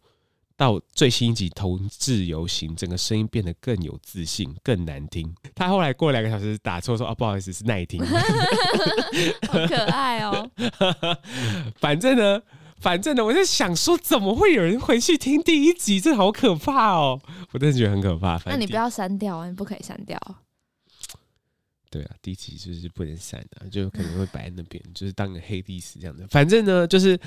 [0.55, 5.33] 到最新一集同志游行，整个声音变得更有自信，更难听。
[5.55, 8.03] 他后来过两个小时打错说啊，不好意思，是耐听，
[9.47, 10.49] 好可爱哦。
[11.79, 12.41] 反正呢。
[12.79, 15.99] 反正呢，我在想说，怎么会有人回去听第一集？
[15.99, 17.19] 这好可怕哦！
[17.51, 18.39] 我真的觉得很可怕。
[18.45, 20.19] 那你不要删掉啊，你不可以删掉。
[21.89, 26.27] 对啊，第一集就是不能删的，就可能会摆在那边，就是当个黑历史这样的。
[26.27, 27.17] 反正呢，就是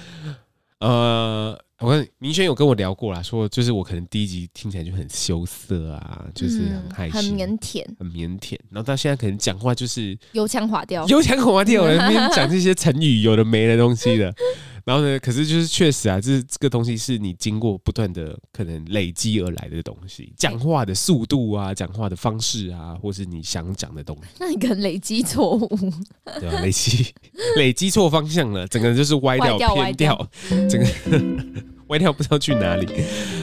[0.78, 8.56] 呃，我跟明轩有跟我聊过啦，说就是我可能第一集听起来就很羞涩啊，就是很害羞、很腼腆、很腼腆。
[8.70, 14.32] 然后到现在可能讲话就是油腔滑调，油腔滑调，那边讲这些成语有的没的东西的。
[14.84, 15.18] 然后呢？
[15.18, 24.22] 可是就是确实啊，这是这个东西是你经过不断的可能累积而来的东西，讲话的速度啊，讲话的方式啊，或是你想讲的东西。
[24.40, 25.68] 那你可能累积错误，
[26.40, 27.12] 对啊，累积
[27.56, 30.28] 累积错方向了，整个人就是歪掉、偏掉，
[30.68, 30.86] 整个
[31.88, 32.86] 歪掉不知道去哪里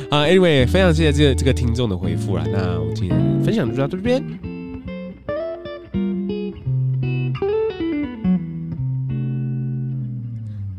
[0.10, 0.24] 啊。
[0.24, 2.44] Anyway，非常谢谢这个这个听众的回复啦。
[2.52, 4.57] 那我今天分享就到这边。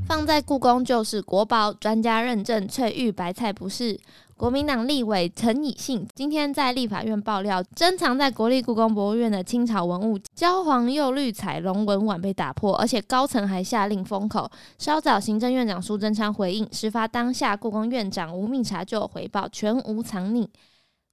[0.09, 4.01] 放在故宫就是国宝，专家认证翠玉白菜不是。
[4.38, 14.51] 国民党立委陈以信今天在立法院爆料，珍藏在国立故宫博物院的清朝文物焦黄釉绿彩龙纹碗被打破，而且高层还下令封口。
[14.79, 20.49] 稍早，行政院长苏贞昌回应，事发当下故宫院长吴密察就有回报，全无藏匿。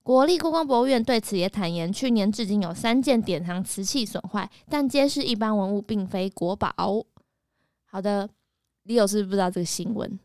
[0.03, 6.73] 国立故宫博物院对此也坦言，去年至今有三件典藏瓷器损坏，但皆是一般文物，并非国宝。
[7.91, 8.29] 好的。
[8.85, 10.19] 你有是不知道这个新闻？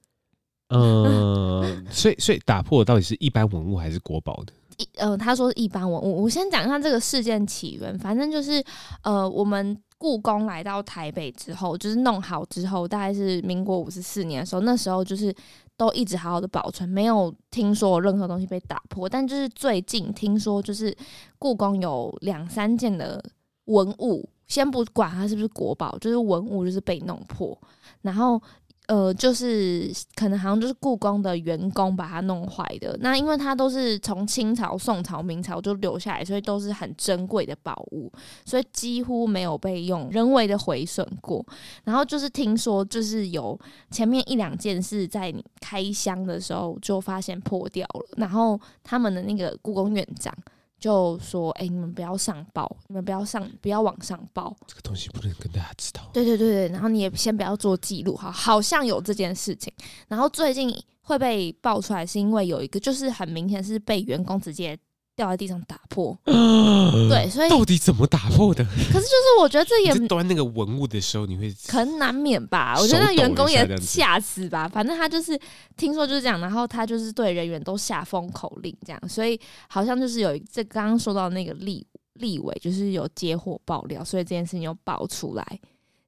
[0.68, 4.52] 嗯， 所以所以打破到底是一般文物还是国宝的？
[4.78, 6.22] 一呃，他说是一般文物。
[6.22, 7.98] 我先讲一下这个事件起源。
[7.98, 8.62] 反正就是
[9.02, 15.34] 呃，我们故宫来到台北之后，就是弄好之后，大概是民国五十四年的时候，那时候就是
[15.76, 19.08] 都一直好好的保存，没有听说任何东西被打破。
[19.08, 20.96] 但就是最近听说，就是
[21.38, 23.22] 故宫有两三件的
[23.66, 27.58] 文物，先不管它是不是国宝，就是文物就是被弄破。
[28.02, 28.40] 然后，
[28.88, 32.96] 呃，就是可能好像就是故宫的员工把它弄坏的。
[33.00, 38.10] 那因为它都是从清朝、宋朝、明朝就留下来，所以都是很珍贵的宝物，
[38.44, 41.44] 所以几乎没有被用人为的毁损过。
[41.84, 43.58] 然后就是听说，就是有
[43.90, 50.34] 前面一两件事在你开箱的时候就发现破掉了，然后他们的那个故宫院长。
[50.80, 54.56] 就说：“哎、欸，你们不要上报，你们不要上，不要往上报。
[54.66, 56.00] 这个东西不能跟大家知道。
[56.12, 59.72] 对对对对，然后你也先不要做记录哈，好像有这件事情。
[60.08, 64.76] 然后最近会被爆出来，是因为有一个，就是很明显是被员工直接。”
[65.20, 68.64] 掉在地上打破， 对，所以到底怎么打破的？
[68.64, 72.74] 可是就是我觉得这也端那个文物的时候，你会可能难免吧？
[72.80, 74.66] 我觉得那员工也吓死吧。
[74.66, 75.38] 反正他就是
[75.76, 85.60] 听说就是这样，然后他就是对人员都下封口令这样，所以好像就是有这刚刚说到那个立立委就是有接获爆料，所以这件事情又爆出来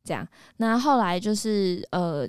[0.03, 0.27] 这样。
[0.57, 2.27] 那后来就是呃，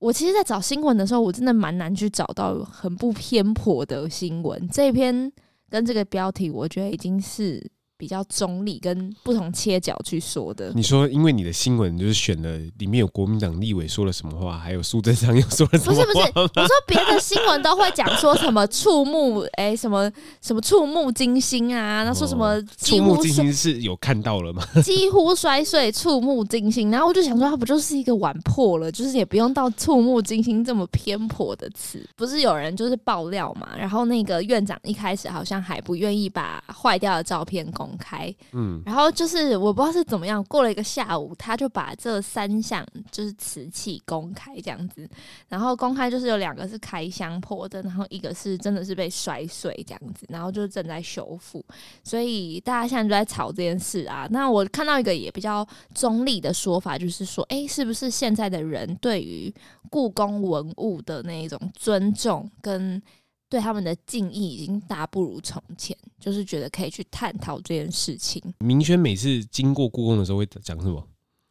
[0.00, 5.32] 我其实，在找新闻的时候，我真的蛮难去找到很不偏颇的新闻这篇。
[5.68, 7.64] 跟这个标题，我觉得已经是
[7.98, 10.72] 比较中立跟不同切角去说的。
[10.74, 16.04] 你说，因为你的新闻就是选了里面有国民党立委说了什么话，还有苏贞昌又说了什么话？
[16.04, 20.10] 不是不是，我说别的新闻都会讲说什么触目哎、欸、什么
[20.42, 24.62] 什么触目惊心啊，那说什么触目惊心是有看到了吗？
[24.84, 26.90] 几乎摔碎，触目惊心。
[26.90, 32.06] 然后我就想说，他不就是一个玩破了，就是也不用到触目惊心这么偏颇的词。
[32.14, 37.85] 不是有人就是爆料嘛，然后那个院长一开始好像还不愿意把坏掉的照片公。
[37.86, 45.08] 公开，嗯，然后就是我不知道是怎么样，过了一个下午，他就把这三项就是瓷器公开这样子，
[45.48, 51.64] 然后公开就是有两个是开箱破的，然后一个是真的是被摔碎这样子，然后就正在修复，
[52.02, 54.26] 所以大家现在就在吵这件事啊。
[54.30, 59.52] 那我看到一个也比较中立的说法，就是说，哎，是不是现在的人对于
[59.88, 63.00] 故宫文物的那一种尊重跟
[63.48, 68.42] 对他们的敬意已经大不如从前，就是觉得可以去探讨这件事情。
[68.58, 71.02] 明轩每次经过故宫的时候会讲什么？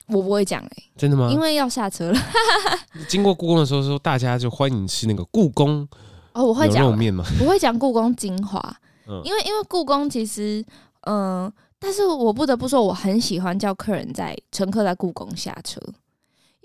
[0.08, 1.30] 我不会讲哎、欸，真的吗？
[1.32, 2.20] 因为要下车了。
[3.10, 5.88] 经过故宫的时候说，大家就欢迎吃那个故宫
[6.34, 7.26] 哦，我会讲面吗？
[7.42, 8.60] 我会讲故宫精华，
[9.10, 10.64] 嗯，因为因为故宫其实，
[11.08, 15.82] 嗯、呃，但是我不得不说，我很喜欢叫客人在乘客在故宫下车。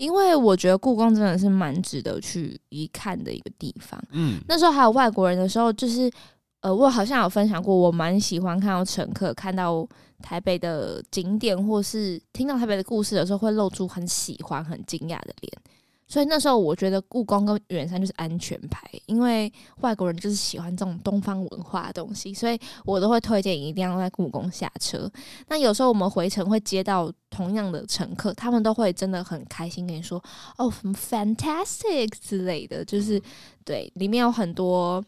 [0.01, 4.03] 因为我觉得故宫真的是蛮值得去一看的一个地方。
[4.13, 6.11] 嗯，那时候还有外国人的时候，就是
[6.63, 9.87] 呃，我好像有分享过，我蛮喜欢看到乘客看到
[10.23, 15.53] 台北的景点，或是听到台北的故事的时候，会露出很喜欢、很惊讶的脸。
[16.11, 25.09] 所以那时候我觉得故宫跟圆山就是安全牌，因为外国人就是喜欢这种东方文化的东西，所以我都会推荐一定要在故宫下车。
[25.47, 30.21] 那有时候我们回程会接到同样的乘客，他们都会真的很开心跟你说
[30.59, 33.23] ：“哦，什么 fantastic 之类的。”就是
[33.65, 35.01] 对，里面有很多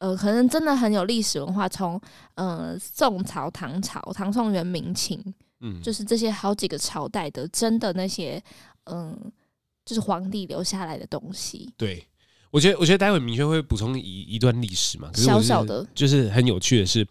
[0.00, 1.98] 呃，可能真的很有历史文化，从
[2.34, 5.18] 呃宋朝、唐朝、唐宋元明清，
[5.60, 8.42] 嗯，就是这些好几个朝代的真的那些
[8.84, 9.12] 嗯。
[9.12, 9.32] 呃
[9.84, 11.72] 就是皇帝留下来的东西。
[11.76, 12.04] 对，
[12.50, 15.10] 我觉得，我觉得待会明轩会补充一一段历史嘛。
[15.12, 17.06] 可是，小小的，就是很有趣的是，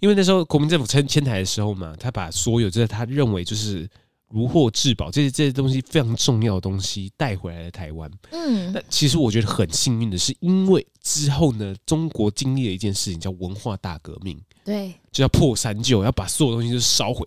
[0.00, 3.88] 因为那时候国民政府迁迁台的时候嘛，他把所有就是他认为就是
[4.28, 8.10] 如获至宝这些这些东西非常重要的东西带回来了台湾。
[8.30, 14.40] 嗯，那其实我觉得很幸运的是，因为之后呢，中国经历了一件事情叫文化大革命。
[14.64, 17.26] 对，就要破三旧，要把所有东西都烧毁。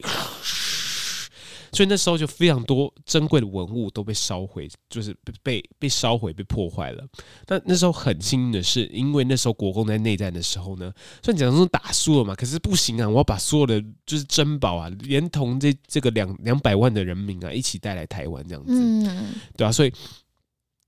[1.78, 7.08] 所以那时候就非常多珍贵的文物都被烧毁，就是被被被烧毁、被破坏了。
[7.46, 19.94] 但那时候很幸运的是，因为那时候国共在内战的时候呢，虽然讲说打输了嘛，可是不行啊，我要把所有的就是珍宝啊，连同这这个两两百万的人民啊，一起带来台湾这样子，嗯，对啊，所以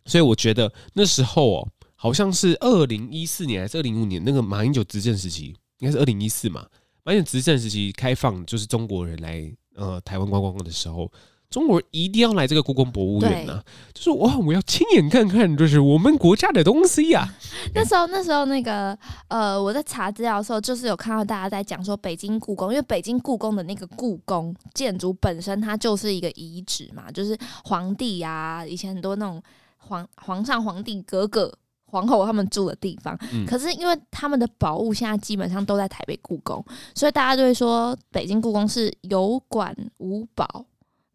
[0.06, 6.66] 所以我觉得那时候哦，好像是二零一四年还是二零一五年，那个马英九执政时期，应该是二零一四嘛，
[7.04, 9.54] 马英九执政时期开放就是中国人来。
[9.80, 11.10] 呃，台湾观光的时候，
[11.50, 13.64] 中国人一定要来这个故宫博物院呢、啊，
[13.94, 17.34] 就是哇，我要亲眼看看，就是我们国家的东西呀、啊。
[17.74, 18.96] 那时候，那时候那个
[19.30, 29.42] 呃，我在查资料的时候，就是有看到大家在讲说北京故宫，因为北京故宫的那个故宫建筑本身它就是一个遗址嘛，就是皇帝呀、啊，以前很多那种
[29.78, 31.52] 皇皇上、皇帝、格格。
[31.90, 36.64] 皇后他们住的地方，嗯、可是因为他们的宝物现在基本上都在台北故宫，
[36.96, 40.66] 所以大家就会说北京故宫是有馆无宝，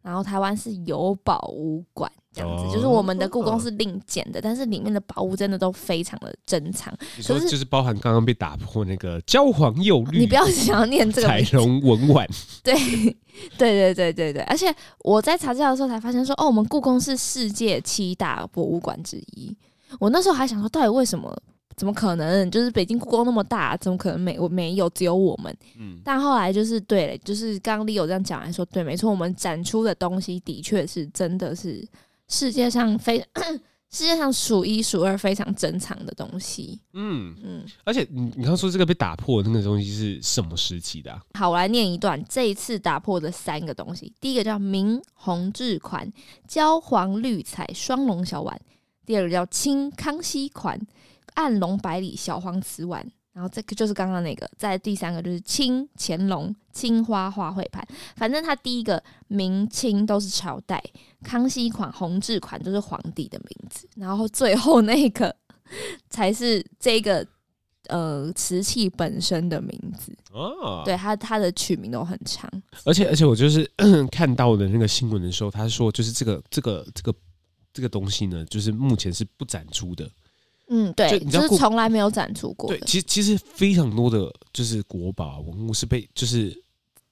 [0.01, 6.93] 然后台湾是有宝无馆这样子，哦、就是我们的故宫是另建的，哦、但是里面的宝物真的都非常的珍藏。
[7.17, 12.27] 你说就是包含刚刚被打破那个焦黄釉绿，你不要想要念这个彩龙文碗，
[12.61, 12.75] 对
[13.57, 19.55] 对对对对对，而且我在查资料的时候才发现说，哦，我们故宫是世界七大博物馆之一。
[19.99, 21.35] 我那时候还想说，到底为什么？
[21.77, 22.49] 怎么可能？
[22.49, 24.89] 就是北京故宫那么大，怎么可能没我没有？
[24.91, 25.53] 只有我们。
[25.77, 25.99] 嗯。
[26.05, 31.85] 但后来就是对，就是刚刚 Leo 这样讲来说，对，没错，我们展出的东西的确是真的是
[32.29, 33.21] 世界上非
[33.91, 36.79] 世界上数一数二非常珍藏的东西。
[36.93, 37.65] 嗯嗯。
[37.83, 41.21] 而且你你刚说这个被打破的那个东西是什么时期的啊？
[41.33, 44.13] 好，我来念一段这一次打破的三个东西。
[44.21, 46.09] 第一个叫明弘治款
[46.47, 48.57] 焦黄绿彩双龙小碗。
[49.05, 50.79] 第二个叫清康熙款
[51.35, 54.49] 暗龙百里小黄瓷碗，然后这个就是刚刚那个。
[54.57, 60.81] 在第三个就是清乾隆青花花卉盘，反正它第一个明清都是朝代，
[61.23, 65.35] 康熙款、弘治款都是皇帝的名字，然后最后那个
[66.09, 67.25] 才是这个
[67.87, 70.81] 呃瓷器本身的名字哦。
[70.85, 72.49] 对，它它的取名都很长，
[72.85, 73.69] 而且而且我就是
[74.09, 77.13] 看到的那个新闻的时候，他说就是这个这个这个。
[77.75, 80.09] 这个东西呢，就是目前是不展出的。
[80.69, 82.69] 嗯，对，就，就是从来没有展出过。
[82.69, 86.57] 对，其实其实非常多的就是国宝文物是被就是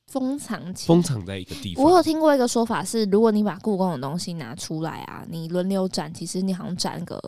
[0.07, 1.83] 封藏封藏在一个地方。
[1.83, 7.21] 我有听过一个说法是，如果你把故宫的东西拿出来啊，你轮流展，其实你好像展个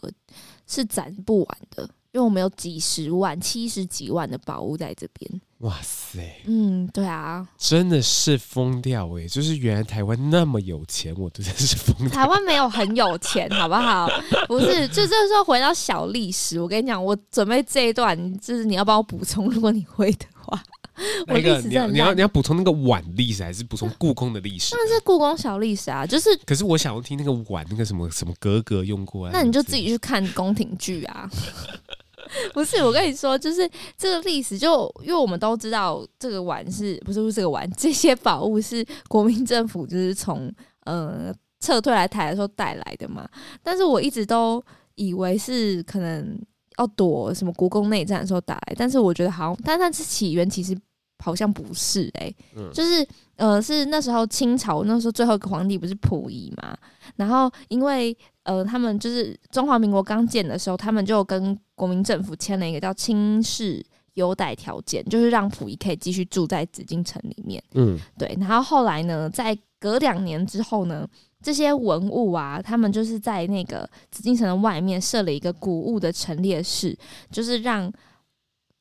[0.66, 1.84] 是展不完的，
[2.14, 5.42] 因为我们有几十万、七十几万的宝物在这边。
[5.60, 6.20] 哇塞！
[6.46, 9.26] 嗯，对啊，真的是疯掉哎！
[9.28, 12.10] 就是原来台湾那么有钱，我真的是疯掉。
[12.10, 14.08] 台湾没有很有钱，好不好？
[14.48, 16.60] 不是，就这时候回到小历史。
[16.60, 20.62] 我跟你讲，我准备这一段，就是你要帮我补充，如果你会的话。
[21.28, 24.76] 那个你要你要你要补充那个碗历史，还是补充故宫的历史？
[24.78, 26.30] 那是故宫小历史啊，就是。
[26.46, 29.32] 可是我想要听那个碗，那个什么什么格格用过啊？
[29.34, 31.30] 那你就自己去看宫廷剧啊。
[32.54, 40.52] 不是，我跟你说，就是这个历史，就因为我们都知道这个碗是不是不是这个碗，这些宝物是国民政府就是从
[40.86, 43.28] 呃撤退来台的时候带来的嘛。
[43.64, 44.64] 但是我一直都
[44.96, 46.40] 以为是可能。
[46.78, 50.78] 要躲什么国共内战的时候打来，但是我觉得好像，但它是起源其实
[51.24, 53.08] 好像不是哎、欸，嗯、就是
[53.38, 56.78] 呃是那时候清朝那时候最后一个皇帝不是溥仪嘛，
[57.16, 58.14] 然后因为
[58.46, 71.06] 呃他们就是中华民国刚建的时候，他们就跟国民政府签了一个叫清室优待条件，就是让溥仪可以继续住在紫禁城里面，嗯，对，然后后来呢，在隔两年之后呢。
[71.44, 76.98] 这些文物啊，他们就是在那个紫禁城的外面设了一个古物的陈列室，
[77.30, 77.92] 就是让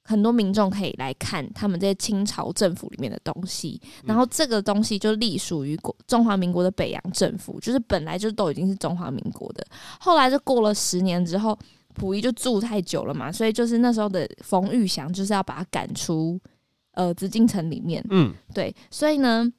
[0.05, 3.81] 很多民众可以来看他们这些清朝政府里面的东西。
[4.05, 9.67] 然后这个东西就隶属于国中华民国的北洋政府，就是本来就都已经是中华民国的。
[9.99, 11.59] 后来就过了十年之后，
[11.95, 16.39] 溥仪就住太久了嘛，所以就是那时候的冯玉祥就是要把他赶出
[16.93, 18.05] 呃紫禁城里面。
[18.11, 19.53] 嗯，对，所以呢。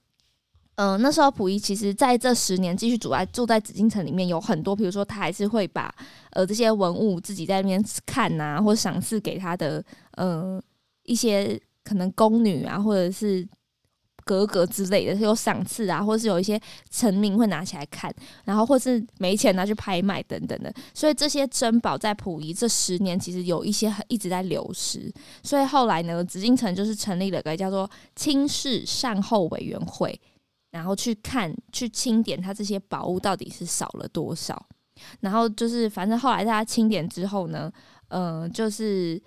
[0.76, 5.94] 嗯、那时候溥仪其实在这十年继续住在住在紫禁城里面，有很多，比如说他还是会把
[6.32, 9.84] 呃这些文物自己在那边看呐、啊，或赏赐给他的
[10.18, 10.62] 呃
[11.04, 13.48] 一些可能宫女啊，或者是
[14.26, 16.60] 格格之类的，有赏赐啊，或是有一些
[16.90, 18.14] 臣民会拿起来看，
[18.44, 25.10] 然后或是没钱拿去拍卖等等的，所以这些珍宝在溥仪这十年其实有一些一直在流失，
[25.42, 30.20] 所以后来呢，紫禁城就是成立了个叫做清室善后委员会。
[30.76, 34.62] 然后去看，去清点他这些宝物到底是少了多少。
[35.22, 37.72] 然后就是，反正后来大家清点之后呢，
[38.10, 39.22] 嗯、呃，就是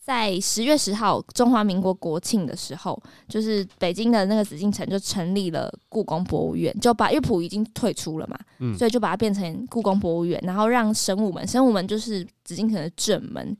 [0.00, 13.56] 在十月十号中华民国国庆的时候，就是北京的那个紫禁城就成立了故宫博物院，就把乐谱已经退出了嘛，嗯，所以就把它变成故宫博物院，然后让神武门，神武门就是紫禁城的正门。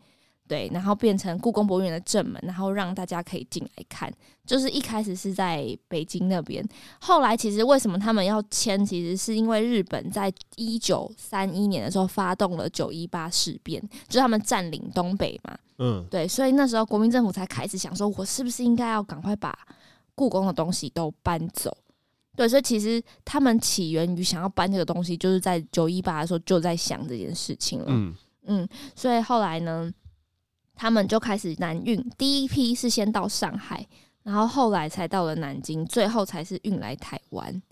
[0.50, 4.12] 对，然后变成故宫博物院的正门，然后让大家可以进来看。
[4.44, 6.68] 就是一开始是在北京那边，
[7.00, 8.84] 后来其实为什么他们要迁？
[8.84, 15.56] 其实是因为日本在一九三一年的时候发动了九一八事变，就是他们占领东北嘛。
[15.78, 19.56] 嗯，对，所以那时候国民政府才开始想说，我是不是应该要赶快把
[20.16, 21.72] 故宫的东西都搬走？
[22.34, 27.84] 对，所以其实他们起源于想要搬这个东西，就是在九一八的时候就在想这件事情了。
[27.86, 28.12] 嗯
[28.46, 29.88] 嗯，所以后来呢？
[30.80, 33.86] 他们就开始南运，第一批是先到上海，
[34.22, 37.62] 然后后来才到了南京，最后才是运来台湾。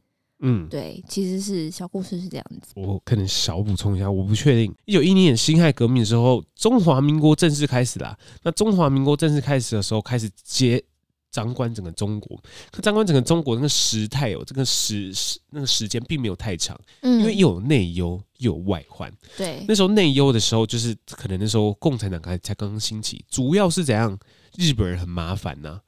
[0.41, 2.75] 嗯，对，其实是小故事是这样子。
[2.75, 4.71] 我可能小补充一下，我不确定。
[4.85, 8.15] 一九一零年辛亥革命的时候，中华民国正式开始啦。
[8.43, 10.85] 那中华民国正式开始的时候，开始接。
[11.31, 19.13] 掌管整个中国，可掌管整个中国那个时态哦，这个时时那个时间并没有太长，嗯，因为又有内忧又有外患。
[19.37, 24.19] 对，那时候内忧的时候，就是可能那时候共产党才才刚刚兴起，主要是怎样？
[24.57, 25.81] 日本人很麻烦呐、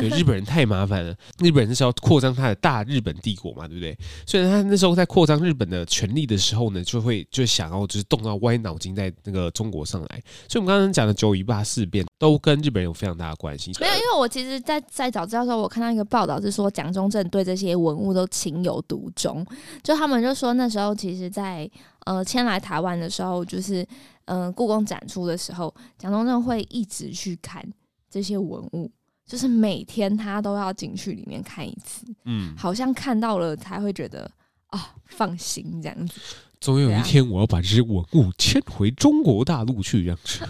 [0.00, 1.14] 对，日本人太麻烦了。
[1.38, 3.96] 日本人是要扩张他的大日本帝国嘛，对不对？
[4.26, 10.22] 所以他那时候在扩张日本的权力的时候呢，就会就想要就是动到歪脑筋在那个中国上来。
[10.48, 13.72] 所以我们刚刚讲的九一八事变都跟日本人有非常大的关系。
[13.80, 19.44] 没有，因为我其实在，在在早知道的时候，我看到一个报道是说，蒋中正对这些文物都情有独钟。
[19.82, 21.68] 就他们就说那时候，其实在
[22.08, 23.86] 呃迁来台湾的时候，就是
[24.24, 27.62] 呃故宫展出的时候，蒋中正会一直去看。
[28.10, 28.90] 这些文物
[29.26, 34.30] 就是每天他都要进去里面看一次，嗯，好像看到了才会觉得
[34.68, 36.18] 啊放心这样子。
[36.58, 40.42] 总有一天我要把这些文物迁回中国大陆去，这样子。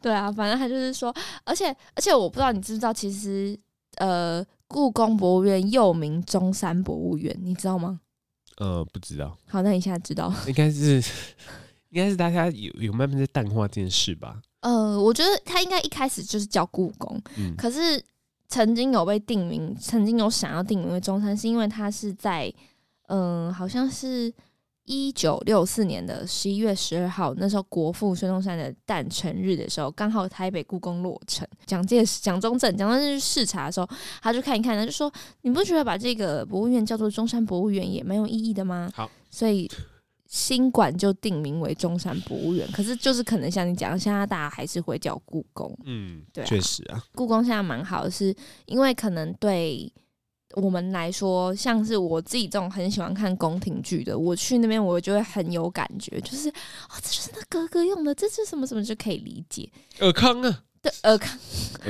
[0.00, 1.14] 对啊，反正他就是说，
[1.44, 3.54] 而且而且我不知道你知不知道，其实
[3.98, 8.00] 呃，故宫博物院又名中山博物院，你知道吗？
[8.58, 9.36] 呃，不知道。
[9.48, 10.32] 好，那你现在知道？
[10.46, 11.02] 应该是
[11.90, 14.40] 应该是大家有有慢慢在淡化这件事吧。
[14.60, 18.02] 呃，我觉得他应该一开始就是叫故宫，嗯、可是
[18.48, 22.52] 曾经有被定名，曾经有想要定名为中山，是因为他是在，
[23.06, 24.32] 嗯、呃，好像是
[24.88, 31.46] 一九六四年的十一月十二号，那时候国父孙中山的诞辰日的时候，刚好台北故宫落成。
[31.66, 33.88] 蒋介石、蒋中正、蒋中正去视察的时候，
[34.22, 35.12] 他就看一看，他就说
[35.42, 39.70] ：“你不觉得把这个博物院叫做中山博物院也蛮有意义的吗？”好，所以
[40.26, 42.66] 新馆就定名为中山博物院。
[42.72, 45.70] 可是就是可能像你讲，现在大家还是会叫故宫。
[45.84, 48.34] 嗯，对啊，确实啊，故宫现在蛮好的，是
[48.64, 49.92] 因为可能对。
[50.54, 59.70] 我们来说，像是我自己这种很喜欢看宫廷剧的，我去那边我就会很有感觉，就是哦，这就是那哥哥用的，这是什么什么就可以理解。
[60.00, 61.38] 尔康啊，对，尔康，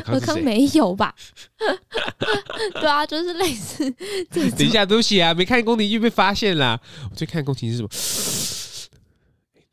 [0.06, 1.14] 尔康没有吧？
[2.74, 3.88] 对啊，就是类似。
[4.30, 6.80] 等一下，对不起啊，没看宫廷剧被发现啦。
[7.10, 7.88] 我最看宫廷是什么？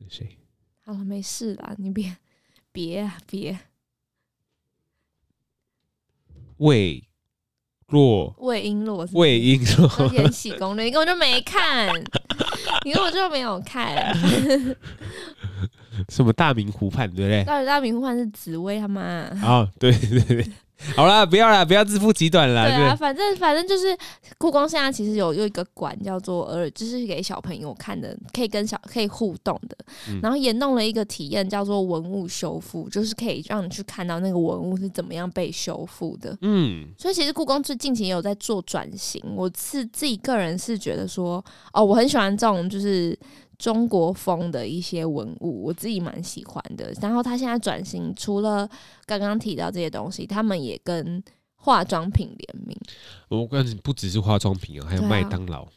[0.07, 0.37] 谁？
[0.81, 2.15] 好了，没事啦，你别
[2.71, 3.59] 别啊，别。
[6.57, 7.03] 喂。
[7.87, 11.87] 若魏璎珞，魏璎珞，延禧攻略，你根本就没看，
[12.83, 14.15] 你根本就没有看。
[16.09, 17.43] 什么大明湖畔，对不对？
[17.43, 19.01] 到底大明湖畔是紫薇他妈？
[19.01, 20.47] 啊，对对对。
[20.95, 22.65] 好啦，不要啦，不要自负极短啦。
[22.65, 23.97] 对啊，对反正反正就是
[24.37, 29.77] 故宫现在其实有有一个馆叫做呃，就是给小朋友看的，可以跟小可以互动的。
[30.09, 36.37] 嗯、然后也弄了一个体验叫做文物修复，就是可以让你去看到那个文物是怎么样被修复的。
[36.41, 39.23] 嗯，所以其实故宫最近期也有在做转型。
[39.35, 43.17] 我是自己个人是觉得说，哦，我很喜欢这种就是。
[43.57, 46.93] 中国风的一些文物，我自己蛮喜欢的。
[47.01, 48.69] 然后他现在转型，除了
[49.05, 51.23] 刚刚提到这些东西，他们也跟
[51.55, 52.77] 化妆品联名。
[53.29, 55.67] 我告诉你，不只是化妆品啊，还有麦当劳。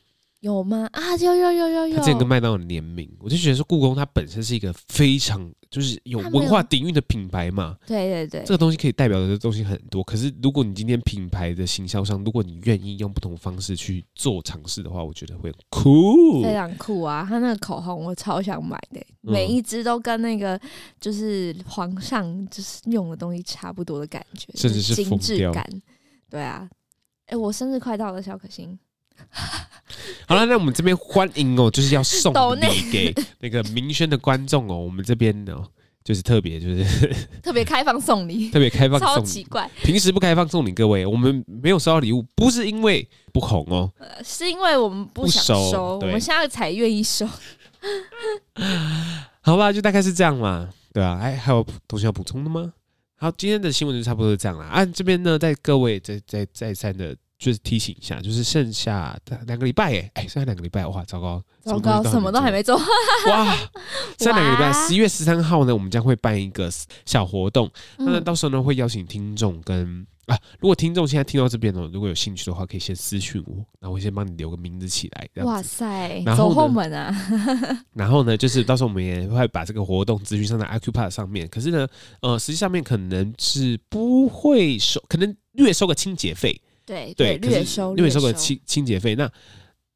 [0.41, 0.89] 有吗？
[0.93, 1.97] 啊，有有有有有。
[1.97, 7.77] 他之前跟麦当劳联名，我就觉得说，故宫它本身是一个非常就是有文化底蕴的品牌嘛。
[7.85, 10.03] 对对对，这个东西可以代表的东西很多。
[10.05, 17.27] 可是如果你今天品牌的行销商，如果你愿意用不同方式去做尝试的话，我觉得会很酷，非常酷啊！
[17.29, 20.61] 他那个口红我超想买的，每一支都跟那个
[21.01, 25.69] 就是皇上就是用的东西差不多的感觉，甚至是精致感。
[26.31, 26.71] 对啊，
[27.27, 28.79] 哎，我生日快到了，小可心。
[30.27, 34.79] 好了，那我们这边欢迎哦，就是要送礼给那个明轩的观众哦。
[34.79, 35.57] 我们这边呢，
[36.05, 36.85] 就是特别就是
[37.43, 39.69] 特别开放送礼， 特别开放，超奇怪。
[39.83, 47.27] 平时不开放送礼，各位，我们没有收到礼物，不是因为不红哦，呃，是因为我们不想收，收我们现在才愿意收。
[49.41, 50.69] 好吧，就大概是这样嘛。
[50.93, 52.73] 对啊，哎，还有同学要补充的吗？
[53.17, 54.65] 好，今天的新闻就差不多是这样了。
[54.65, 57.17] 啊，这边呢，在各位再再再三的。
[57.39, 62.77] 就是提醒一下，就是剩下的两个礼拜，哎，哎，剩下两个礼拜，哇，糟糕，糟糕，什么都还没做，
[63.29, 63.57] 哇，
[64.19, 66.69] 剩下两个礼拜，十一月十三号呢，我们将会办一个
[67.07, 77.15] 小活动，那到时候呢，会邀请听众跟啊，如果听众现在听到这边呢，如果有兴趣的话，可以先私讯我，然后我先帮你留个名字起来，哇塞，然后走后门啊，
[77.95, 81.87] 然后呢，就是到时候我们也会把这个活动资讯上在 iQ Pad 上面，可是呢，
[82.21, 86.61] 呃，实际上面可能是不会收，可能略收个清洁费。
[86.89, 89.15] 对对，略收略收个清清洁费。
[89.15, 89.31] 那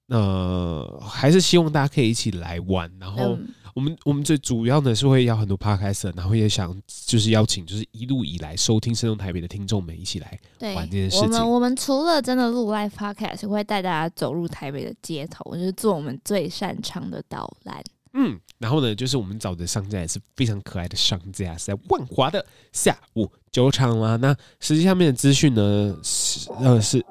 [0.09, 2.90] 呃，还是希望大家可以一起来玩。
[3.01, 3.38] 然后
[3.74, 10.38] 我们、嗯、我们最主要呢是会邀很多 Podcast，然后也想就是邀请就是一路以来收听《声动台北》的听众们一起来
[10.74, 11.22] 玩这件事情。
[11.22, 17.82] 我们我们除了真的录 Live Podcast，会带大家走入台北的街头，就是做我们最擅长的导览。
[18.15, 24.17] 嗯，然后呢，就是我们找的商家也是非常可爱的商家，是在万华的下午酒厂啦。
[24.17, 27.05] 那实际上面的资讯呢，是呃是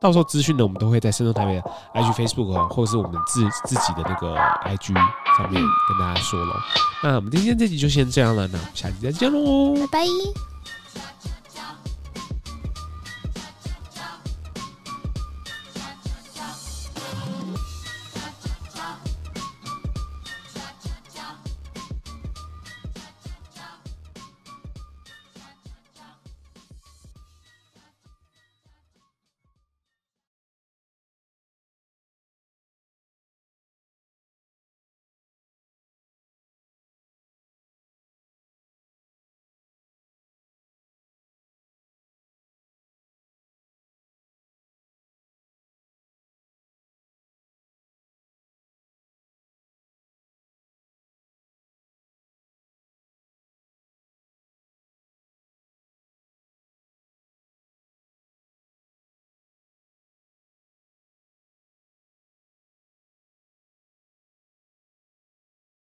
[0.00, 1.62] 到时候资讯呢，我们都会在深圳台北的
[1.94, 4.94] IG、Facebook 或者是我们自自己的那个 IG
[5.36, 6.52] 上面跟大家说喽。
[7.02, 10.57] 那我们今天这集就先这样了，那我们下期再见喽，拜拜。